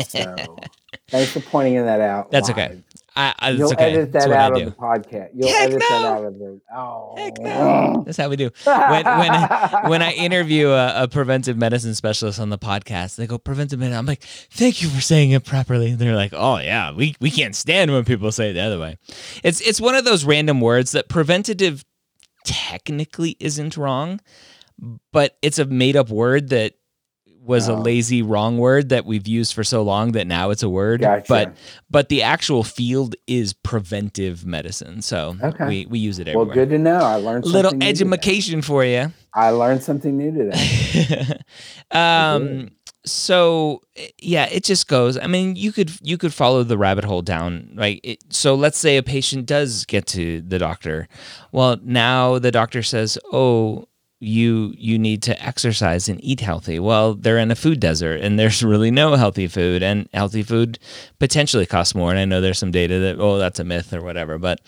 [0.07, 0.57] So,
[1.09, 2.29] thanks for pointing that out.
[2.29, 2.57] That's live.
[2.57, 2.83] okay.
[3.17, 3.93] I, I, You'll okay.
[3.93, 5.29] edit that out of the podcast.
[5.33, 5.89] You'll Heck edit no.
[5.89, 6.61] that out of the.
[6.71, 8.03] Oh, Heck no.
[8.05, 8.51] That's how we do.
[8.63, 13.25] When when I, when I interview a, a, preventive medicine specialist on the podcast, they
[13.25, 13.97] go preventive medicine.
[13.97, 15.95] I'm like, thank you for saying it properly.
[15.95, 18.97] They're like, oh yeah, we we can't stand when people say it the other way.
[19.43, 21.85] It's it's one of those random words that preventative
[22.47, 24.19] technically isn't wrong,
[25.11, 26.73] but it's a made up word that
[27.41, 27.75] was oh.
[27.75, 31.01] a lazy wrong word that we've used for so long that now it's a word.
[31.01, 31.25] Gotcha.
[31.27, 31.57] But
[31.89, 35.01] but the actual field is preventive medicine.
[35.01, 35.67] So okay.
[35.67, 36.45] we, we use it everywhere.
[36.45, 36.99] Well, good to know.
[36.99, 39.11] I learned a little education for you.
[39.33, 41.39] I learned something new today.
[41.91, 42.71] um
[43.11, 45.17] so eh, yeah, it just goes.
[45.17, 47.99] I mean, you could you could follow the rabbit hole down, right?
[48.03, 51.07] It, so let's say a patient does get to the doctor.
[51.51, 53.86] Well, now the doctor says, "Oh,
[54.19, 56.79] you you need to exercise and eat healthy.
[56.79, 60.79] Well, they're in a food desert and there's really no healthy food and healthy food
[61.19, 62.09] potentially costs more.
[62.09, 64.59] And I know there's some data that oh that's a myth or whatever, but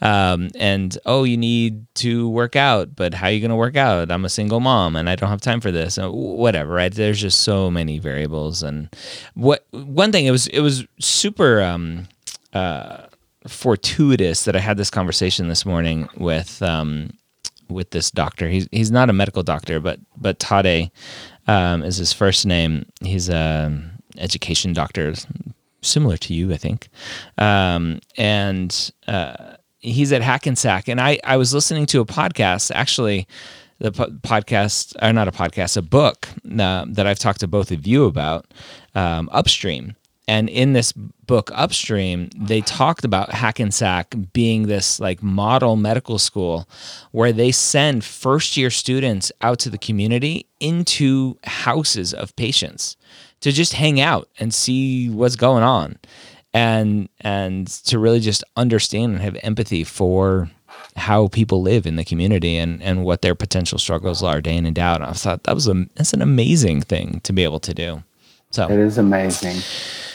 [0.00, 3.76] um, and oh you need to work out, but how are you going to work
[3.76, 4.10] out?
[4.10, 5.98] I'm a single mom and I don't have time for this.
[6.00, 6.92] Whatever, right?
[6.92, 8.88] There's just so many variables and
[9.34, 12.08] what one thing it was it was super um,
[12.52, 13.06] uh,
[13.46, 17.12] fortuitous that I had this conversation this morning with um,
[17.68, 18.48] with this doctor.
[18.48, 20.90] He's he's not a medical doctor, but but Tade
[21.46, 22.86] um, is his first name.
[23.00, 23.82] He's a
[24.18, 25.14] education doctor,
[25.82, 26.88] similar to you, I think.
[27.38, 33.26] Um, and uh, he's at Hackensack, and I I was listening to a podcast actually.
[33.78, 37.70] The po- podcast, or not a podcast, a book uh, that I've talked to both
[37.70, 38.46] of you about,
[38.94, 39.96] um, Upstream,
[40.28, 46.68] and in this book, Upstream, they talked about Hackensack being this like model medical school
[47.12, 52.96] where they send first year students out to the community into houses of patients
[53.40, 55.96] to just hang out and see what's going on
[56.52, 60.50] and and to really just understand and have empathy for
[60.96, 64.66] how people live in the community and, and what their potential struggles are day in
[64.66, 65.02] and out.
[65.02, 68.02] And I thought that was a that's an amazing thing to be able to do.
[68.56, 69.56] So it is amazing.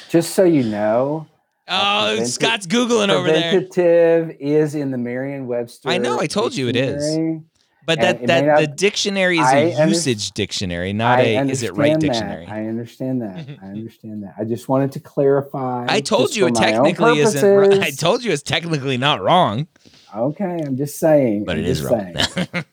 [0.09, 1.27] Just so you know.
[1.67, 3.51] Uh, oh, Scott's googling over there.
[3.51, 5.87] Preventative is in the Merriam-Webster.
[5.87, 6.19] I know.
[6.19, 7.39] I told you it is.
[7.85, 11.75] But that, that not, the dictionary is a I usage dictionary, not a is it
[11.75, 11.99] right that.
[11.99, 12.47] dictionary.
[12.47, 13.47] I understand that.
[13.61, 14.33] I understand that.
[14.39, 15.85] I just wanted to clarify.
[15.87, 17.73] I told you it technically isn't.
[17.83, 19.67] I told you it's technically not wrong.
[20.15, 21.45] Okay, I'm just saying.
[21.45, 22.13] But I'm it is wrong.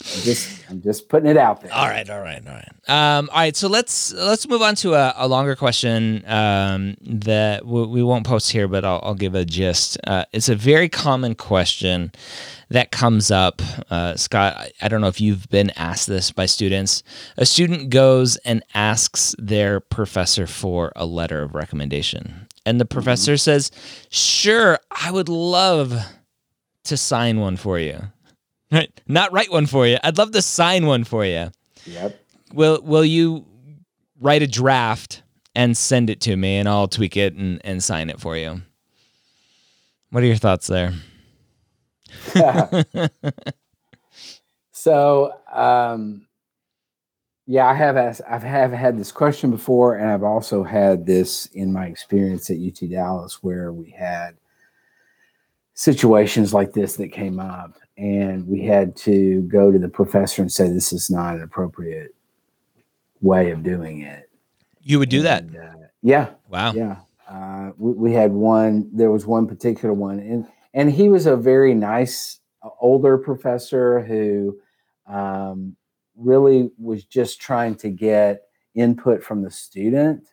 [0.00, 1.72] I'm just I'm just putting it out there.
[1.74, 2.72] All right, all right, all right.
[2.88, 7.60] Um, all right, so let's let's move on to a, a longer question um, that
[7.60, 9.98] w- we won't post here, but I'll, I'll give a gist.
[10.06, 12.12] Uh, it's a very common question
[12.70, 13.60] that comes up.
[13.90, 17.02] Uh, Scott, I, I don't know if you've been asked this by students.
[17.36, 23.36] A student goes and asks their professor for a letter of recommendation, and the professor
[23.36, 23.70] says,
[24.10, 25.94] "Sure, I would love
[26.88, 28.00] to sign one for you."
[28.70, 28.90] Right.
[29.06, 29.96] Not write one for you.
[30.04, 31.50] I'd love to sign one for you.
[31.86, 32.20] Yep.
[32.52, 33.46] Will Will you
[34.20, 35.22] write a draft
[35.54, 38.62] and send it to me, and I'll tweak it and, and sign it for you?
[40.10, 40.94] What are your thoughts there?
[44.72, 46.26] so, um,
[47.46, 51.46] yeah, I have asked, I've have had this question before, and I've also had this
[51.46, 54.36] in my experience at UT Dallas, where we had
[55.78, 60.50] situations like this that came up and we had to go to the professor and
[60.50, 62.12] say this is not an appropriate
[63.20, 64.28] way of doing it.
[64.80, 65.44] You would do that?
[65.44, 66.30] uh, yeah.
[66.48, 66.72] Wow.
[66.72, 66.96] Yeah.
[67.30, 68.90] Uh, we, we, had one.
[68.92, 74.00] There was one particular one, and and he was a very nice uh, older professor
[74.00, 74.58] who
[75.06, 75.76] um,
[76.16, 80.26] really was just trying to get input from the student.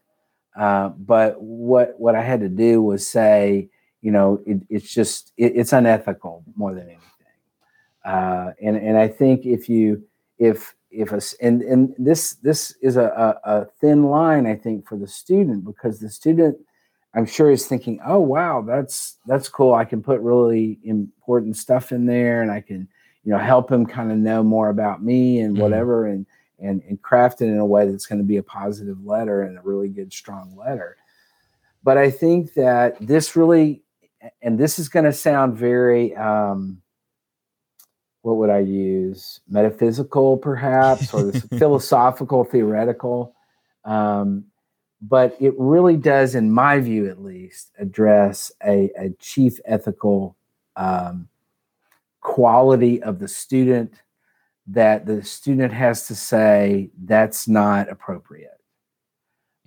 [0.55, 3.69] Uh, but what what I had to do was say,
[4.05, 7.01] you know, it, it's just it, it's unethical more than anything.
[8.05, 10.03] Uh, and and I think if you
[10.37, 14.87] if if a and and this this is a, a, a thin line I think
[14.87, 16.55] for the student because the student
[17.15, 19.73] I'm sure is thinking, oh wow, that's that's cool.
[19.73, 22.87] I can put really important stuff in there, and I can
[23.23, 25.63] you know help him kind of know more about me and mm-hmm.
[25.63, 26.11] whatever, mm-hmm.
[26.11, 26.25] and
[26.59, 29.57] and and craft it in a way that's going to be a positive letter and
[29.57, 30.95] a really good strong letter.
[31.85, 33.83] But I think that this really,
[34.41, 36.81] and this is going to sound very um,
[38.25, 39.39] what would I use?
[39.47, 43.35] Metaphysical, perhaps, or philosophical, theoretical.
[43.83, 44.45] Um,
[44.99, 50.35] but it really does, in my view at least, address a, a chief ethical
[50.75, 51.29] um,
[52.21, 53.93] quality of the student
[54.65, 58.59] that the student has to say that's not appropriate.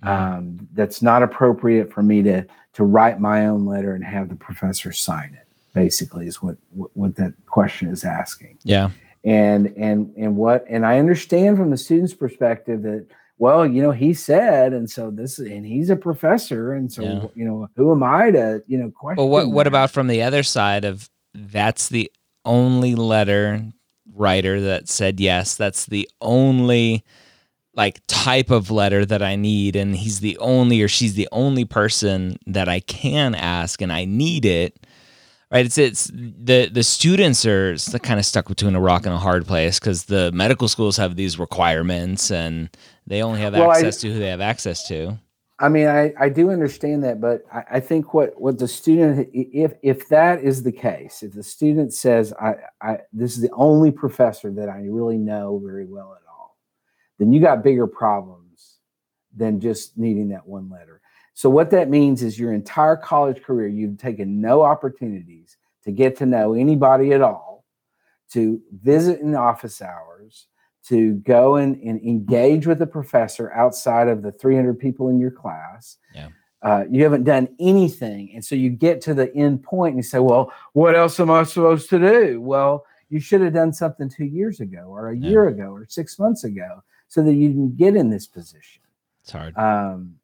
[0.01, 4.35] Um, that's not appropriate for me to to write my own letter and have the
[4.35, 8.57] professor sign it basically is what, what what that question is asking.
[8.63, 8.89] Yeah.
[9.23, 13.05] And and and what and i understand from the student's perspective that
[13.37, 17.25] well you know he said and so this and he's a professor and so yeah.
[17.35, 20.21] you know who am i to you know question well what what about from the
[20.21, 22.09] other side of that's the
[22.45, 23.61] only letter
[24.13, 27.03] writer that said yes that's the only
[27.79, 31.65] like type of letter that I need and he's the only or she's the only
[31.65, 34.85] person that I can ask and I need it
[35.51, 35.65] right?
[35.65, 39.45] It's it's the the students are kind of stuck between a rock and a hard
[39.45, 42.69] place because the medical schools have these requirements and
[43.07, 45.17] they only have well, access I, to who they have access to.
[45.61, 49.29] I mean, I, I do understand that, but I, I think what what the student
[49.33, 53.51] if if that is the case, if the student says I I this is the
[53.53, 56.28] only professor that I really know very well at all,
[57.19, 58.77] then you got bigger problems
[59.35, 61.01] than just needing that one letter.
[61.33, 66.17] So what that means is your entire college career, you've taken no opportunities to get
[66.17, 67.65] to know anybody at all,
[68.31, 70.47] to visit in office hours,
[70.87, 75.31] to go and, and engage with a professor outside of the 300 people in your
[75.31, 75.97] class.
[76.15, 76.29] Yeah.
[76.61, 78.31] Uh, you haven't done anything.
[78.33, 81.31] And so you get to the end point and you say, well, what else am
[81.31, 82.41] I supposed to do?
[82.41, 85.29] Well, you should have done something two years ago or a yeah.
[85.29, 88.81] year ago or six months ago so that you can get in this position.
[89.23, 89.57] It's hard.
[89.57, 90.19] Um,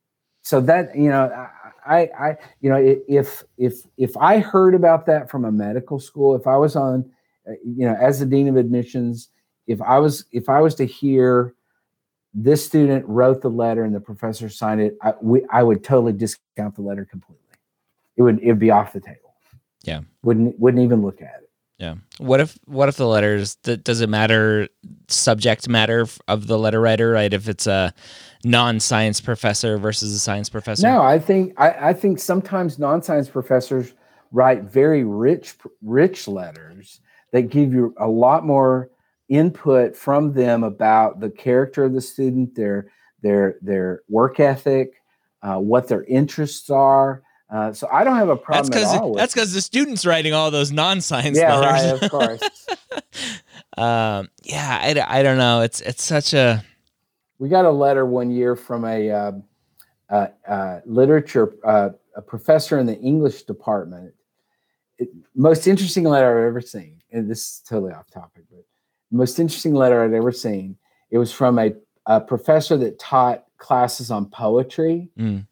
[0.46, 1.48] so that you know
[1.86, 6.36] I, I you know if if if i heard about that from a medical school
[6.36, 7.10] if i was on
[7.50, 9.30] uh, you know as the dean of admissions
[9.66, 11.56] if i was if i was to hear
[12.36, 16.14] this student wrote the letter and the professor signed it i, we, I would totally
[16.14, 17.42] discount the letter completely
[18.16, 19.34] it would it would be off the table
[19.82, 21.45] yeah wouldn't wouldn't even look at it
[21.78, 21.96] yeah.
[22.20, 24.70] What if what if the letters that does it matter
[25.10, 27.34] subject matter of the letter writer, right?
[27.34, 27.94] If it's a
[28.46, 30.88] non-science professor versus a science professor?
[30.88, 33.94] No, I think I, I think sometimes non-science professors
[34.32, 37.02] write very rich rich letters
[37.34, 38.90] that give you a lot more
[39.28, 42.90] input from them about the character of the student, their
[43.22, 45.02] their their work ethic,
[45.42, 47.22] uh, what their interests are,
[47.56, 48.70] uh, so I don't have a problem.
[48.70, 52.02] That's because that's because the students writing all those non-science yeah, letters.
[52.02, 52.42] right, of course.
[53.78, 55.62] um, yeah, I, I don't know.
[55.62, 56.66] It's it's such a.
[57.40, 59.32] We got a letter one year from a uh,
[60.10, 64.14] uh, uh literature uh, a professor in the English department.
[64.98, 67.02] It, most interesting letter I've ever seen.
[67.14, 68.66] And this is totally off topic, but
[69.12, 70.78] most interesting letter I'd ever seen.
[71.10, 71.74] It was from a,
[72.06, 75.10] a professor that taught classes on poetry.
[75.18, 75.48] Mm.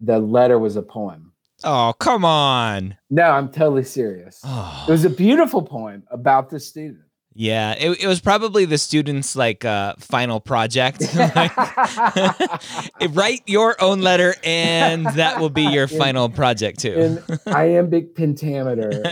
[0.00, 1.33] The letter was a poem.
[1.64, 2.96] Oh, come on.
[3.10, 4.40] No, I'm totally serious.
[4.44, 4.84] Oh.
[4.88, 7.00] It was a beautiful poem about the student.
[7.36, 11.02] Yeah, it, it was probably the student's like uh, final project.
[11.16, 11.52] Like,
[13.10, 16.92] write your own letter, and that will be your In- final project too.
[16.92, 19.02] In iambic pentameter.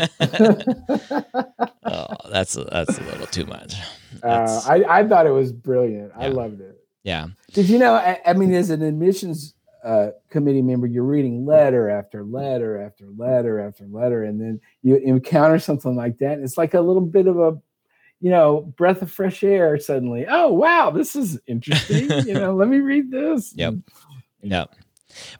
[1.84, 3.74] oh, that's that's a little too much.
[4.22, 6.12] Uh, I, I thought it was brilliant.
[6.16, 6.78] I loved it.
[7.02, 7.94] yeah, Did you know?
[7.94, 9.54] I, I mean, as an admissions
[9.84, 14.96] uh, committee member, you're reading letter after letter after letter after letter, and then you
[14.96, 16.34] encounter something like that.
[16.34, 17.58] And it's like a little bit of a,
[18.20, 19.78] you know, breath of fresh air.
[19.78, 22.10] Suddenly, oh wow, this is interesting.
[22.26, 23.52] you know, let me read this.
[23.56, 23.74] Yep.
[24.42, 24.74] Yep.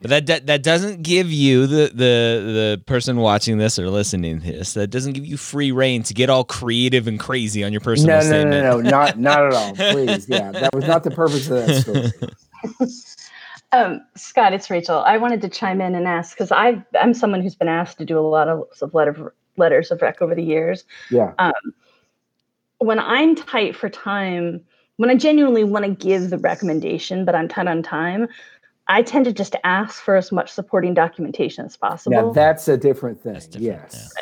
[0.02, 4.40] But that, that that doesn't give you the the the person watching this or listening
[4.42, 7.72] to this that doesn't give you free reign to get all creative and crazy on
[7.72, 8.62] your personal No, no, statement.
[8.64, 9.74] no, no, not not at all.
[9.92, 12.12] Please, yeah, that was not the purpose of that story.
[13.72, 14.98] Um, Scott, it's Rachel.
[14.98, 18.04] I wanted to chime in and ask because I I'm someone who's been asked to
[18.04, 20.84] do a lot of, of letter letters of rec over the years.
[21.10, 21.32] Yeah,
[22.78, 24.60] When I'm tight for time,
[24.96, 28.28] when I genuinely want to give the recommendation, but I'm tight on time,
[28.88, 32.16] I tend to just ask for as much supporting documentation as possible.
[32.16, 33.34] now that's a different thing.
[33.34, 34.12] That's different, yes,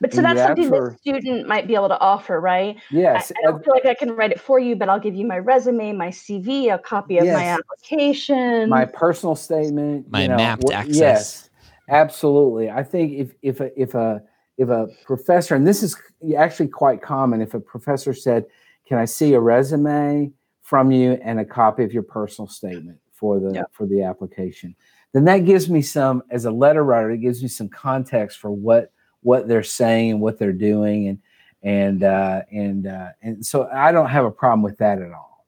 [0.00, 2.76] but so that's you something for- the student might be able to offer, right?
[2.90, 3.32] yes.
[3.36, 5.26] I, I don't feel like I can write it for you, but I'll give you
[5.26, 8.68] my resume, my CV, a copy of my application.
[8.68, 10.96] my personal statement, My you know, Mappd wh- access.
[10.96, 11.50] Yes,
[11.88, 12.70] absolutely.
[12.70, 14.22] I think if if a if a
[14.58, 15.96] if a professor, and this is
[16.36, 18.46] actually quite common, if a professor said,
[18.86, 20.32] "Can I see a resume
[20.62, 23.62] from you and a copy of your personal statement for the Yeah.
[23.72, 24.74] for the application?"
[25.12, 28.50] Then that gives me some, as a letter writer, it gives me some context for
[28.50, 28.92] what
[29.26, 31.18] what they're saying and what they're doing, and
[31.62, 35.44] and uh, and uh, and so I don't have a problem with that at all.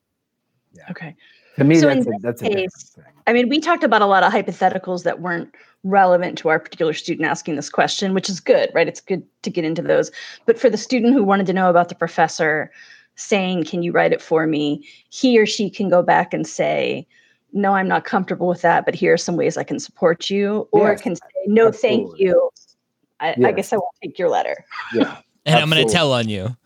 [0.72, 0.82] Yeah.
[0.90, 1.14] Okay.
[1.56, 3.04] To me, So that's a, that's case, thing.
[3.26, 5.54] I mean, we talked about a lot of hypotheticals that weren't
[5.84, 8.86] relevant to our particular student asking this question, which is good, right?
[8.86, 10.10] It's good to get into those.
[10.46, 12.70] But for the student who wanted to know about the professor
[13.14, 14.86] saying, Can you write it for me?
[15.10, 17.06] He or she can go back and say,
[17.52, 20.68] No, I'm not comfortable with that, but here are some ways I can support you.
[20.72, 22.50] Or Yes, can say, No, thank you.
[23.20, 24.64] I, I guess I won't take your letter.
[24.94, 26.56] Yeah, and I'm going to tell on you.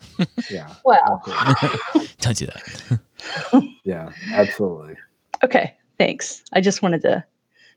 [0.50, 0.72] yeah.
[0.84, 2.10] Well, absolutely.
[2.20, 3.72] Don't do that.
[3.84, 4.96] Yeah, absolutely.
[5.42, 5.74] okay.
[5.98, 6.42] Thanks.
[6.52, 7.24] I just wanted to.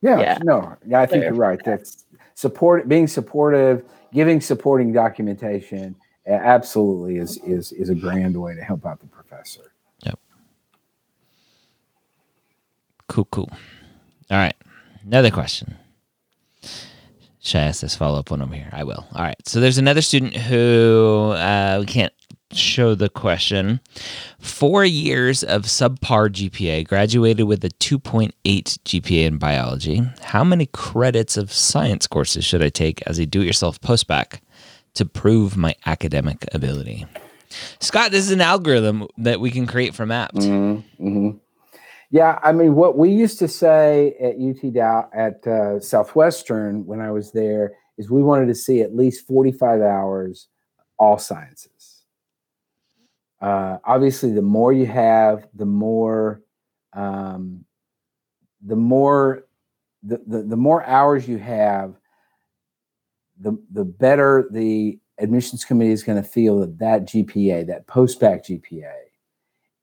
[0.02, 0.38] Yeah, Yeah.
[0.44, 1.32] no, yeah, I think Fair.
[1.32, 1.60] you're right.
[1.64, 5.96] That's support, being supportive, giving supporting documentation.
[6.28, 9.72] Absolutely is is is a grand way to help out the professor.
[10.04, 10.18] Yep.
[13.08, 13.50] Cool, cool.
[14.32, 14.56] All right.
[15.04, 15.76] Another question.
[17.46, 18.70] Should I ask this follow up one over here?
[18.72, 19.06] I will.
[19.14, 19.36] All right.
[19.48, 22.12] So there's another student who uh, we can't
[22.52, 23.82] show the question.
[24.40, 30.02] Four years of subpar GPA, graduated with a 2.8 GPA in biology.
[30.22, 34.40] How many credits of science courses should I take as a do it yourself postbac
[34.96, 37.06] to prove my academic ability?
[37.80, 40.32] Scott, this is an algorithm that we can create from apps.
[40.48, 41.38] Mm-hmm.
[42.16, 47.02] Yeah, I mean, what we used to say at UT Dow at uh, Southwestern when
[47.02, 50.48] I was there is we wanted to see at least 45 hours
[50.98, 52.06] all sciences.
[53.42, 56.42] Uh, obviously, the more you have, the more,
[56.94, 57.66] um,
[58.66, 59.46] the more,
[60.02, 61.96] the, the, the more hours you have,
[63.42, 68.46] the the better the admissions committee is going to feel that that GPA, that post-bac
[68.46, 68.94] GPA,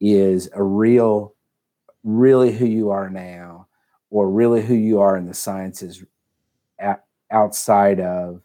[0.01, 1.35] is a real,
[2.05, 3.66] really who you are now,
[4.11, 6.05] or really who you are in the sciences
[7.30, 8.42] outside of.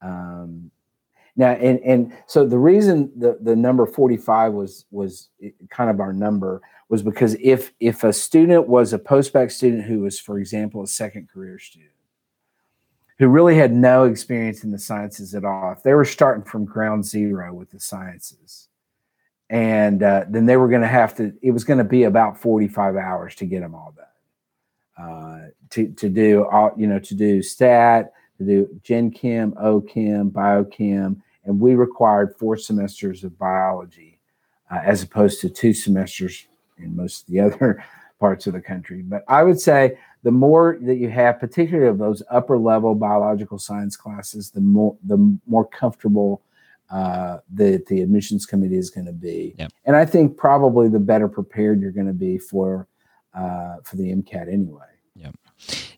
[0.00, 0.70] Um,
[1.36, 5.28] now, and and so the reason the the number forty five was was
[5.70, 10.00] kind of our number was because if if a student was a post-bac student who
[10.00, 11.92] was, for example, a second career student
[13.18, 16.64] who really had no experience in the sciences at all, if they were starting from
[16.64, 18.67] ground zero with the sciences,
[19.50, 22.40] and uh, then they were going to have to, it was going to be about
[22.40, 24.04] 45 hours to get them all done.
[24.98, 29.80] Uh, to, to do all, you know, to do stat, to do gen chem, o
[29.80, 34.18] chem, biochem, and we required four semesters of biology
[34.70, 36.46] uh, as opposed to two semesters
[36.78, 37.84] in most of the other
[38.20, 39.02] parts of the country.
[39.02, 43.58] But I would say the more that you have, particularly of those upper level biological
[43.58, 46.42] science classes, the more the more comfortable
[46.90, 49.72] uh, the the admissions committee is going to be, Yep.
[49.84, 52.88] and I think probably the better prepared you're going to be for
[53.34, 54.84] uh, for the MCAT anyway.
[55.14, 55.30] Yeah,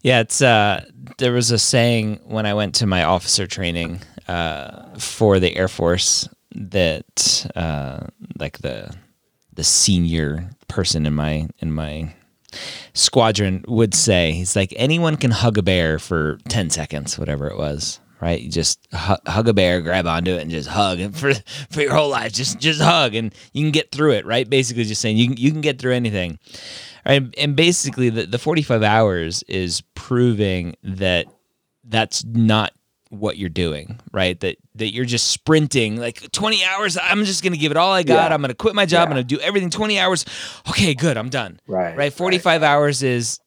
[0.02, 0.20] yeah.
[0.20, 0.84] it's uh
[1.18, 5.68] there was a saying when I went to my officer training uh for the Air
[5.68, 8.06] Force that uh
[8.38, 8.94] like the
[9.52, 12.14] the senior person in my in my
[12.94, 14.32] squadron would say.
[14.32, 18.00] He's like anyone can hug a bear for ten seconds, whatever it was.
[18.20, 21.32] Right, you just hu- hug a bear, grab onto it, and just hug and for
[21.70, 22.32] for your whole life.
[22.32, 24.26] Just just hug, and you can get through it.
[24.26, 26.38] Right, basically, just saying you can, you can get through anything.
[27.04, 31.26] And, and basically, the, the 45 hours is proving that
[31.82, 32.72] that's not
[33.08, 34.38] what you're doing, right?
[34.40, 36.96] That that you're just sprinting like 20 hours.
[37.02, 38.30] I'm just gonna give it all I got.
[38.30, 38.34] Yeah.
[38.34, 39.04] I'm gonna quit my job.
[39.04, 40.24] I'm gonna do everything 20 hours.
[40.68, 41.16] Okay, good.
[41.16, 41.58] I'm done.
[41.66, 41.96] Right.
[41.96, 42.12] Right.
[42.12, 43.40] 45 hours is.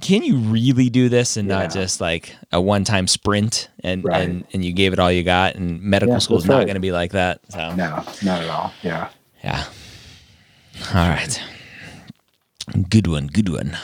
[0.00, 1.60] Can you really do this and Yeah.
[1.62, 4.22] not just like a one-time sprint and Right.
[4.28, 5.54] and and you gave it all you got?
[5.56, 6.66] And medical Yeah, school is not right.
[6.66, 7.40] going to be like that.
[7.50, 8.72] So No, not at all.
[8.82, 9.08] Yeah.
[9.44, 9.64] yeah.
[10.94, 11.40] All right.
[12.90, 13.26] Good one.
[13.28, 13.76] Good one.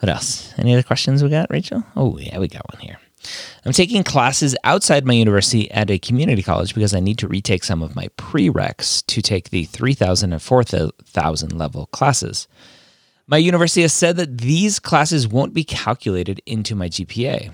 [0.00, 0.52] What else?
[0.58, 1.82] Any other questions we got, Rachel?
[1.96, 2.98] Oh, yeah, we got one here.
[3.64, 7.64] I'm taking classes outside my university at a community college because I need to retake
[7.64, 12.46] some of my prereqs to take the 3,000 and 4,000 level classes.
[13.28, 17.52] My university has said that these classes won't be calculated into my GPA.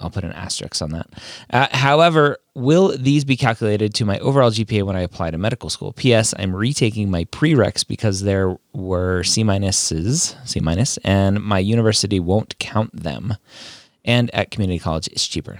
[0.00, 1.08] I'll put an asterisk on that.
[1.50, 5.70] Uh, however, will these be calculated to my overall GPA when I apply to medical
[5.70, 5.92] school?
[5.92, 6.34] P.S.
[6.38, 12.56] I'm retaking my prereqs because there were C minuses, C minus, and my university won't
[12.60, 13.34] count them.
[14.04, 15.58] And at community college, it's cheaper.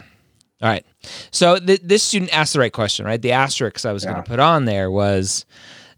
[0.63, 0.87] All right.
[1.31, 3.21] So th- this student asked the right question, right?
[3.21, 5.47] The asterisk I was going to put on there was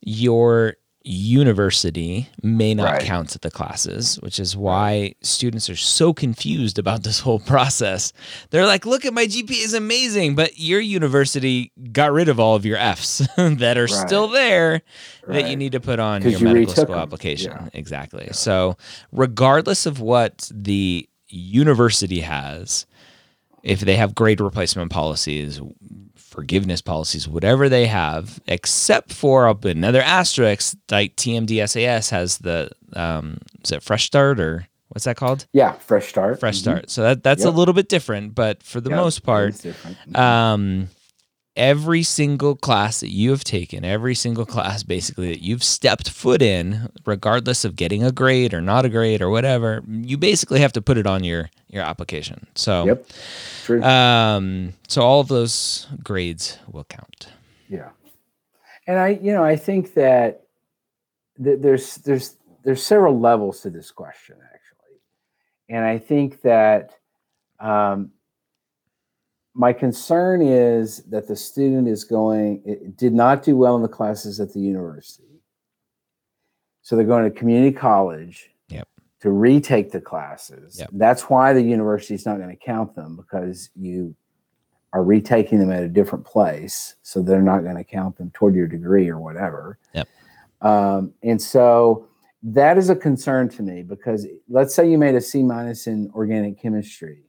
[0.01, 3.03] your university may not Right.
[3.03, 8.13] count the classes, which is why students are so confused about this whole process.
[8.51, 12.55] They're like, look at my GPA is amazing, but your university got rid of all
[12.55, 14.83] of your Fs that are still there
[15.27, 16.99] that you need to put on your you medical school them.
[16.99, 17.53] application.
[17.53, 17.69] Yeah.
[17.73, 18.29] Exactly.
[18.33, 18.77] So,
[19.13, 22.87] regardless of what the university has,
[23.63, 25.61] if they have grade replacement policies,
[26.17, 33.73] forgiveness policies, whatever they have, except for another asterisk, like TMDSAS has the um, is
[33.73, 35.47] it Fresh Start or what's that called?
[35.53, 35.73] Yeah.
[35.73, 36.41] Fresh start.
[36.41, 36.63] Fresh Mhm.
[36.63, 36.91] Start.
[36.91, 39.55] So that that's a little bit different, but for the Yep, most part,
[40.15, 40.89] um,
[41.57, 46.43] every single class that you have taken, every single class basically that you've stepped foot
[46.43, 50.73] in, regardless of getting a grade or not a grade or whatever, you basically have
[50.73, 52.47] to put it on your your application.
[52.55, 53.07] So, Yep.
[53.65, 53.83] True.
[53.83, 57.29] um, so all of those grades will count.
[57.69, 57.91] Yeah,
[58.87, 60.43] and I, you know, I think that
[61.43, 65.01] th- there's there's there's several levels to this question actually,
[65.69, 66.97] and I think that
[67.61, 68.11] um,
[69.55, 73.89] my concern is that the student is going it did not do well in the
[73.89, 75.43] classes at the university,
[76.83, 78.51] so they're going to community college.
[78.69, 78.89] Yep.
[79.23, 80.79] To retake the classes.
[80.79, 80.91] Yep.
[80.93, 84.15] That's why the university is not going to count them because you
[84.93, 88.55] are retaking them at a different place, so they're not going to count them toward
[88.55, 89.79] your degree or whatever.
[89.95, 90.09] Yep.
[90.63, 92.09] Um, and so
[92.43, 96.11] that is a concern to me because let's say you made a C minus in
[96.15, 97.23] organic chemistry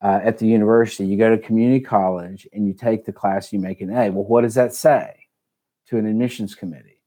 [0.00, 3.58] uh, at the university, you go to community college and you take the class, you
[3.58, 4.10] make an A.
[4.10, 5.26] Well, what does that say
[5.86, 7.00] to an admissions committee?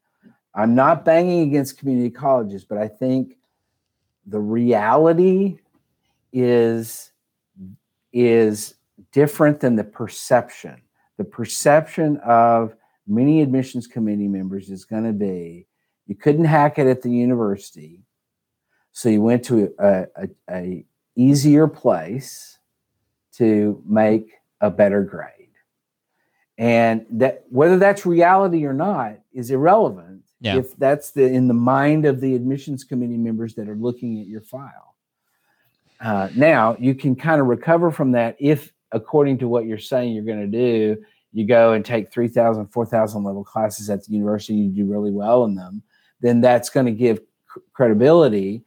[0.53, 3.37] I'm not banging against community colleges, but I think
[4.25, 5.59] the reality
[6.33, 7.11] is
[8.13, 8.75] is
[9.13, 10.81] different than the perception.
[11.17, 12.75] The perception of
[13.07, 15.67] many admissions committee members is going to be
[16.07, 18.03] you couldn't hack it at the university,
[18.91, 20.85] so you went to a, a, a
[21.15, 22.57] easier place
[23.37, 25.49] to make a better grade.
[26.57, 30.57] And that whether that's reality or not is irrelevant Yeah.
[30.57, 34.27] if that's the in the mind of the admissions committee members that are looking at
[34.27, 34.95] your file.
[35.99, 40.13] Uh, now you can kind of recover from that if, according to what you're saying
[40.13, 40.97] you're going to do,
[41.31, 45.45] you go and take 3,000, 4,000 level classes at the university, you do really well
[45.45, 45.81] in them,
[46.19, 47.19] then that's going to give
[47.73, 48.63] credibility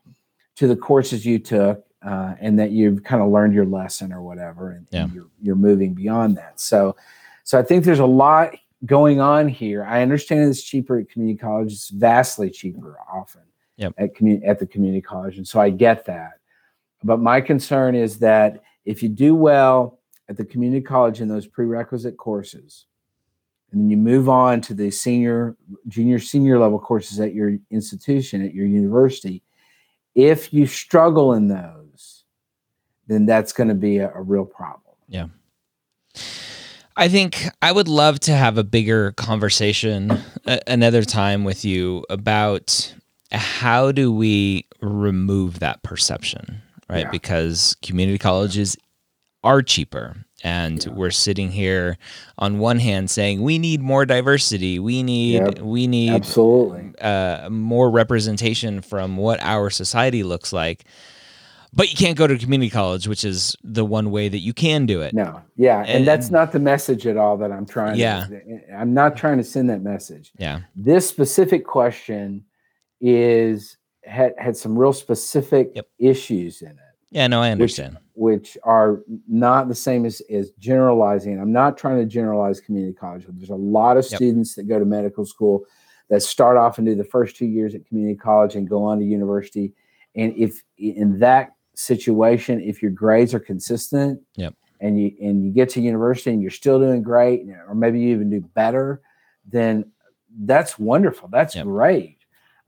[0.56, 4.22] to the courses you took uh, and that you've kind of learned your lesson or
[4.22, 6.60] whatever, and, and you're, you're moving beyond that.
[6.60, 6.96] So,
[7.44, 9.84] so I think there's a lot going on here.
[9.84, 13.42] I understand it's cheaper at community college; it's vastly cheaper often
[13.76, 13.94] Yep.
[13.98, 16.34] at community at the community college, and so I get that.
[17.02, 19.98] But my concern is that if you do well
[20.28, 22.86] at the community college in those prerequisite courses,
[23.72, 25.56] and then you move on to the senior,
[25.88, 29.42] junior, senior level courses at your institution, at your university,
[30.14, 31.83] if you struggle in those,
[33.08, 34.94] then that's going to be a, a real problem.
[35.08, 35.26] Yeah.
[36.96, 40.12] I think I would love to have a bigger conversation
[40.46, 42.94] a- another time with you about
[43.32, 47.00] how do we remove that perception, right?
[47.06, 47.10] Yeah.
[47.10, 48.76] Because community colleges
[49.42, 50.92] are cheaper and Yeah.
[50.92, 51.98] we're sitting here
[52.38, 55.58] on one hand saying we need more diversity we need Yep.
[55.60, 56.92] we need Absolutely.
[57.00, 60.84] uh, more representation from what our society looks like
[61.74, 64.86] but you can't go to community college which is the one way that you can
[64.86, 67.96] do it No, yeah, and, And- that's not the message at all that I'm trying.
[67.98, 68.26] Yeah.
[68.26, 70.32] to, eh, I'm not trying to send that message.
[70.38, 72.44] yeah This specific question
[73.00, 75.86] is had had some real specific Yep.
[75.98, 76.76] issues in it,
[77.10, 81.40] yeah no i understand which are not the same as as generalizing.
[81.40, 83.24] I'm not trying to generalize community college.
[83.28, 84.16] There's a lot of Yep.
[84.18, 85.64] students that go to medical school
[86.10, 89.00] that start off and do the first two years at community college and go on
[89.00, 89.72] to university.
[90.14, 94.54] And if in that situation, if your grades are consistent, Yep.
[94.80, 98.08] and you and you get to university and you're still doing great, or maybe you
[98.14, 99.00] even do better,
[99.48, 99.84] then
[100.44, 101.28] that's wonderful.
[101.30, 101.64] That's Yep.
[101.66, 102.18] great.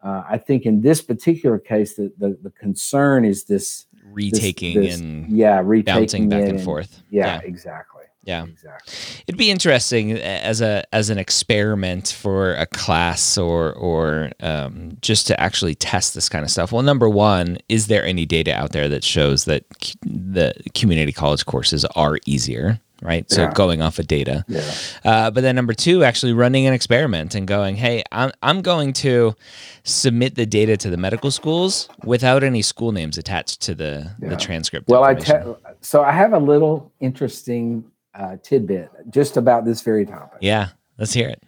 [0.02, 4.80] Uh, I think in this particular case, the, the the concern is this, this- retaking
[4.80, 7.40] this- and yeah, retaking bouncing back it and forth Yeah, Yeah.
[7.48, 7.95] exactly.
[8.26, 8.44] Yeah.
[8.44, 8.94] exactly.
[9.26, 14.98] It'd be interesting uh, as a as an experiment for a class or or um,
[15.00, 16.72] just to actually test this kind of stuff.
[16.72, 19.64] Well, number one, is there any data out there that shows that
[20.02, 22.80] the community college courses are easier?
[23.02, 23.52] Right, so Yeah.
[23.52, 24.62] going off of data, Yeah,
[25.04, 28.94] uh, but then number two, actually running an experiment and going, hey, I'm I'm going
[29.04, 29.36] to
[29.84, 34.30] submit the data to the medical schools without any school names attached to the Yeah.
[34.30, 34.88] the transcript.
[34.88, 35.34] Well, I te-
[35.82, 37.84] so I have a little interesting
[38.16, 40.38] uh, tidbit just about this very topic.
[40.40, 41.42] yeah, let's hear it.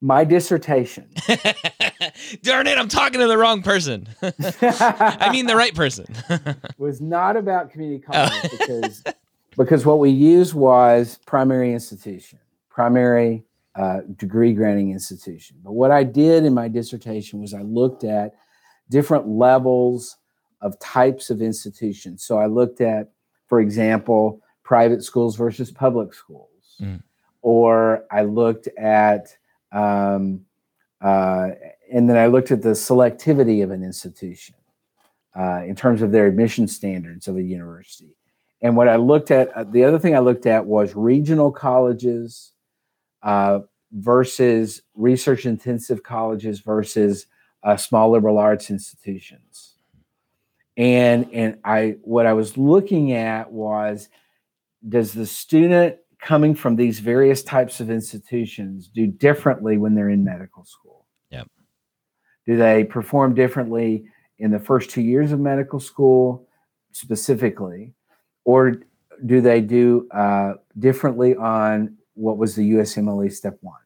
[0.00, 1.08] My dissertation.
[2.42, 4.08] Darn it, I'm talking to the wrong person.
[4.22, 6.06] I mean the right person.
[6.78, 8.12] was not about community Oh.
[8.12, 9.04] college because
[9.56, 12.38] because what we used was primary institution,
[12.70, 13.42] primary
[13.74, 15.56] uh, degree granting institution.
[15.64, 18.34] But what I did in my dissertation was I looked at
[18.90, 20.16] different levels
[20.60, 22.22] of types of institutions.
[22.24, 23.10] So I looked at,
[23.48, 24.40] for example,
[24.72, 27.02] private schools versus public schools, Mm.
[27.42, 29.24] or I looked at
[29.72, 30.44] um,
[31.00, 31.50] uh,
[31.92, 34.56] and then I looked at the selectivity of an institution
[35.34, 38.14] uh, in terms of their admission standards of a university.
[38.60, 42.52] And what I looked at, uh, the other thing I looked at was regional colleges
[43.22, 43.60] uh,
[43.92, 47.26] versus research intensive colleges versus
[47.62, 49.74] uh, small liberal arts institutions.
[50.76, 54.08] And and I what I was looking at was
[54.86, 60.24] does the student coming from these various types of institutions do differently when they're in
[60.24, 61.06] medical school?
[61.30, 61.48] Yep.
[62.46, 64.04] Do they perform differently
[64.38, 66.48] in the first two years of medical school
[66.92, 67.94] specifically?
[68.44, 68.76] Or
[69.26, 73.76] do they do uh, differently on what was the USMLE step one?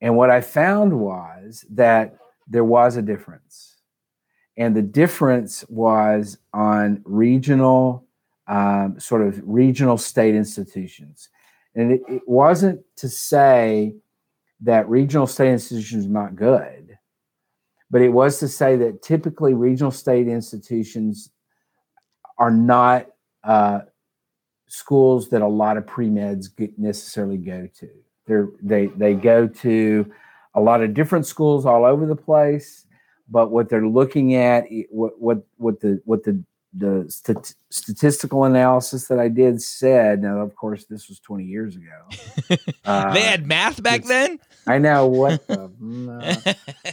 [0.00, 2.16] And what I found was that
[2.48, 3.76] there was a difference.
[4.56, 8.04] And the difference was on regional,
[8.46, 11.28] um, sort of regional state institutions.
[11.74, 13.94] And it, it wasn't to say
[14.60, 16.98] that regional state institutions are not good,
[17.90, 21.30] but it was to say that typically regional state institutions
[22.38, 23.06] are not
[23.44, 23.80] uh,
[24.68, 27.88] schools that a lot of pre-meds get necessarily go to.
[28.26, 30.12] They're, they they go to
[30.54, 32.86] a lot of different schools all over the place,
[33.28, 36.42] but what they're looking at, what what what the what the
[36.74, 40.22] the stat- statistical analysis that I did said.
[40.22, 42.56] Now, of course, this was 20 years ago.
[42.84, 44.38] Uh, they had math back then?
[44.66, 45.70] I know what the.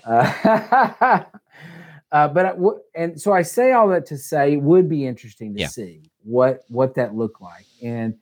[0.05, 1.23] uh,
[2.11, 5.05] uh, but I w- and so I say all that to say it would be
[5.05, 5.67] interesting to Yeah.
[5.67, 8.15] see what what that looked like and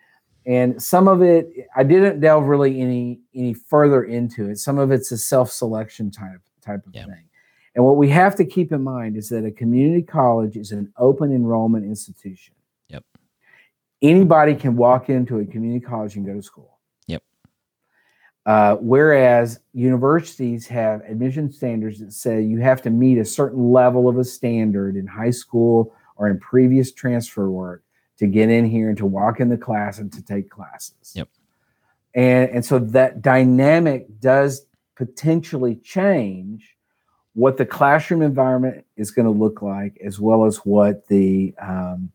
[0.46, 4.58] and some of it I didn't delve really any any further into it.
[4.60, 7.06] Some of it's a self selection type type of Yeah.
[7.06, 7.26] thing.
[7.78, 10.92] And what we have to keep in mind is that a community college is an
[10.98, 12.56] open enrollment institution.
[12.90, 13.04] Yep.
[14.02, 16.80] Anybody can walk into a community college and go to school.
[17.06, 17.22] Yep.
[18.48, 24.10] Uh, whereas universities have admission standards that say you have to meet a certain level
[24.10, 27.84] of a standard in high school or in previous transfer work
[28.18, 31.14] to get in here and to walk in the class and to take classes.
[31.14, 31.30] Yep.
[32.16, 34.66] And, and so that dynamic does
[34.96, 36.74] potentially change
[37.38, 42.12] what the classroom environment is going to look like, as well as what the um,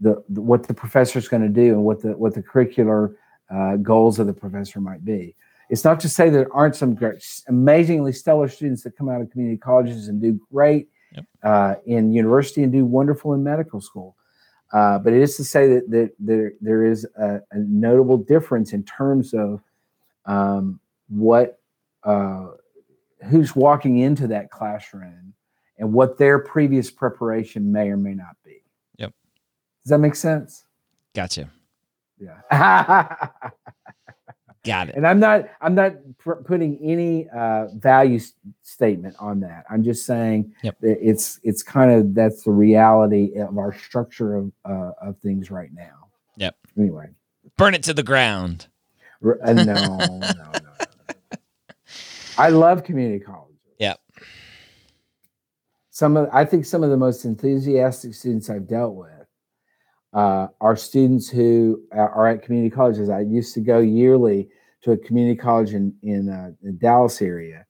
[0.00, 3.16] the, the what the professor is going to do and what the what the curricular
[3.50, 5.34] uh, goals of the professor might be.
[5.70, 9.30] It's not to say there aren't some great, amazingly stellar students that come out of
[9.30, 11.24] community colleges and do great Yep.
[11.42, 14.16] uh, in university and do wonderful in medical school.
[14.72, 18.72] Uh, but it is to say that, that there, there is a, a notable difference
[18.72, 19.60] in terms of
[20.24, 21.58] um, what
[22.04, 22.46] uh,
[23.24, 25.34] who's walking into that classroom
[25.78, 28.62] and what their previous preparation may or may not be.
[28.98, 29.12] Yep.
[29.84, 30.64] Does that make sense?
[31.14, 31.50] Gotcha.
[32.18, 33.16] Yeah.
[34.64, 34.94] Got it.
[34.94, 39.64] and I'm not I'm not pr- putting any uh, value s- statement on that.
[39.68, 40.76] I'm just saying Yep.
[40.82, 45.50] that it's it's kind of that's the reality of our structure of uh, of things
[45.50, 46.06] right now.
[46.36, 46.54] Yep.
[46.78, 47.08] Anyway,
[47.56, 48.68] Burn it to the ground.
[49.24, 50.86] R- uh, no, no, no, no.
[52.42, 53.56] I love community colleges.
[53.78, 54.00] Yep.
[55.90, 59.26] Some of I think some of the most enthusiastic students I've dealt with
[60.12, 63.10] uh, are students who are are at community colleges.
[63.10, 64.48] I used to go yearly
[64.82, 67.64] to a community college in in uh, the Dallas area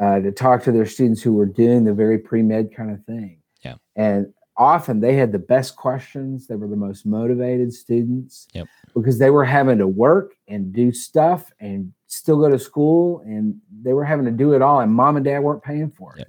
[0.00, 3.04] uh, to talk to their students who were doing the very pre med kind of
[3.04, 3.40] thing.
[3.62, 3.74] Yeah.
[3.96, 6.46] and often they had the best questions.
[6.46, 8.48] They were the most motivated students.
[8.54, 8.66] Yep.
[8.94, 13.60] because they were having to work and do stuff and still go to school, and
[13.82, 16.18] they were having to do it all, and mom and dad weren't paying for it.
[16.18, 16.28] Yep.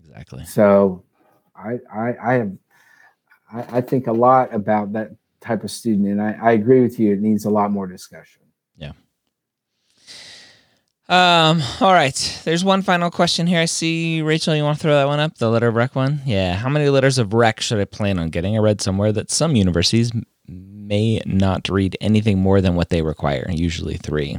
[0.00, 0.44] Exactly.
[0.44, 1.04] So
[1.54, 2.52] I I, I have
[3.52, 6.98] I, I think a lot about that type of student, and I, I agree with
[6.98, 7.12] you.
[7.12, 8.42] It needs a lot more discussion.
[8.76, 8.92] Yeah.
[11.08, 12.40] Um, all right.
[12.44, 13.60] There's one final question here.
[13.60, 15.38] I see Rachel, you want to throw that one up?
[15.38, 16.20] The letter of rec one?
[16.26, 16.54] Yeah.
[16.54, 18.56] How many letters of rec should I plan on getting?
[18.56, 20.12] I read somewhere that some universities
[20.46, 24.38] may not read anything more than what they require, usually three.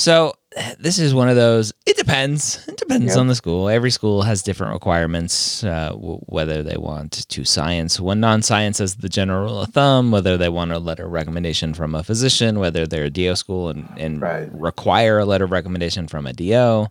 [0.00, 0.32] So
[0.78, 1.72] this is one of those.
[1.86, 2.66] It depends.
[2.66, 3.16] It depends Yep.
[3.18, 3.68] on the school.
[3.68, 8.96] Every school has different requirements, uh, w- whether they want to science one non-science as
[8.96, 12.58] the general rule of thumb, whether they want a letter of recommendation from a physician,
[12.58, 14.48] whether they're a DO school and, and Right.
[14.52, 16.88] require a letter of recommendation from a DO.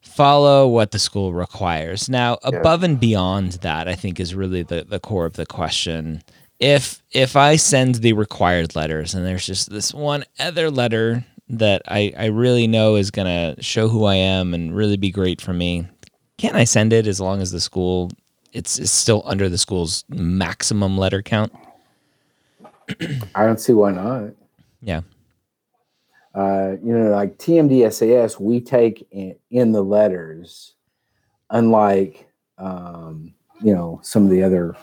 [0.00, 2.08] Follow what the school requires.
[2.08, 2.58] Now, Yeah.
[2.60, 6.22] above and beyond that, I think is really the, the core of the question.
[6.58, 11.82] If if I send the required letters and there's just this one other letter that
[11.86, 15.52] I, I really know is gonna show who I am and really be great for
[15.52, 15.86] me,
[16.38, 18.10] can I send it as long as the school
[18.52, 21.52] it's, it's still under the school's maximum letter count?
[23.34, 24.30] I don't see why not.
[24.80, 25.02] Yeah.
[26.34, 30.74] Uh, you know, like TMDSAS, we take in, in the letters,
[31.50, 32.28] unlike
[32.58, 34.76] um, you know some of the other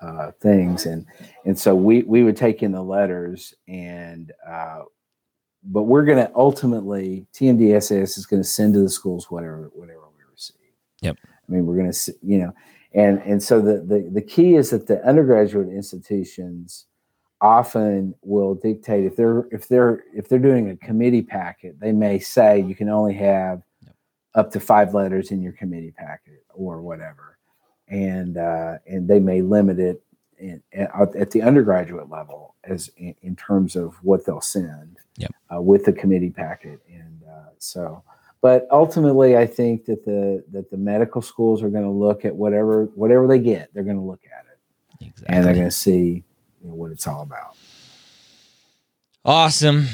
[0.00, 1.06] uh, things, and
[1.44, 4.82] and so we we would take in the letters, and uh,
[5.64, 10.00] but we're going to ultimately TMDSAS is going to send to the schools whatever whatever
[10.16, 10.56] we receive.
[11.02, 11.16] Yep.
[11.24, 12.52] I mean, we're going to you know,
[12.94, 16.86] and and so the the the key is that the undergraduate institutions
[17.40, 22.18] often will dictate if they're if they're if they're doing a committee packet they may
[22.18, 23.62] say you can only have
[24.34, 27.38] up to five letters in your committee packet or whatever
[27.88, 30.02] and uh, and they may limit it
[30.40, 35.30] in, at, at the undergraduate level as in, in terms of what they'll send Yep.
[35.54, 38.02] uh, with the committee packet and uh, so
[38.40, 42.34] but ultimately i think that the that the medical schools are going to look at
[42.34, 45.36] whatever whatever they get they're going to look at it Exactly.
[45.36, 46.24] and they're going to see
[46.62, 47.54] you know, what it's all about.
[49.24, 49.86] awesome.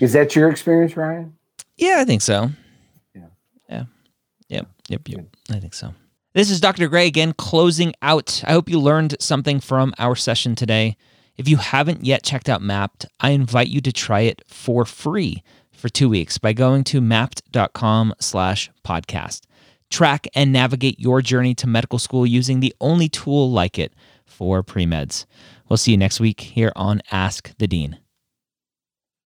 [0.00, 1.36] Is that your experience, Ryan?
[1.76, 2.50] Yeah, I think so.
[3.14, 3.26] Yeah.
[3.68, 3.84] Yeah.
[4.48, 4.66] Yep.
[4.88, 5.08] Yep.
[5.08, 5.24] Yep.
[5.50, 5.94] I think so.
[6.32, 6.86] This is Dr.
[6.86, 8.44] Gray again, closing out.
[8.46, 10.96] I hope you learned something from our session today.
[11.36, 15.42] If you haven't yet checked out Mappd, I invite you to try it for free
[15.72, 19.40] for two weeks by going to mappd.com slash podcast.
[19.90, 23.92] Track and navigate your journey to medical school using the only tool like it
[24.24, 25.26] for pre-meds.
[25.68, 27.98] We'll see you next week here on Ask the Dean.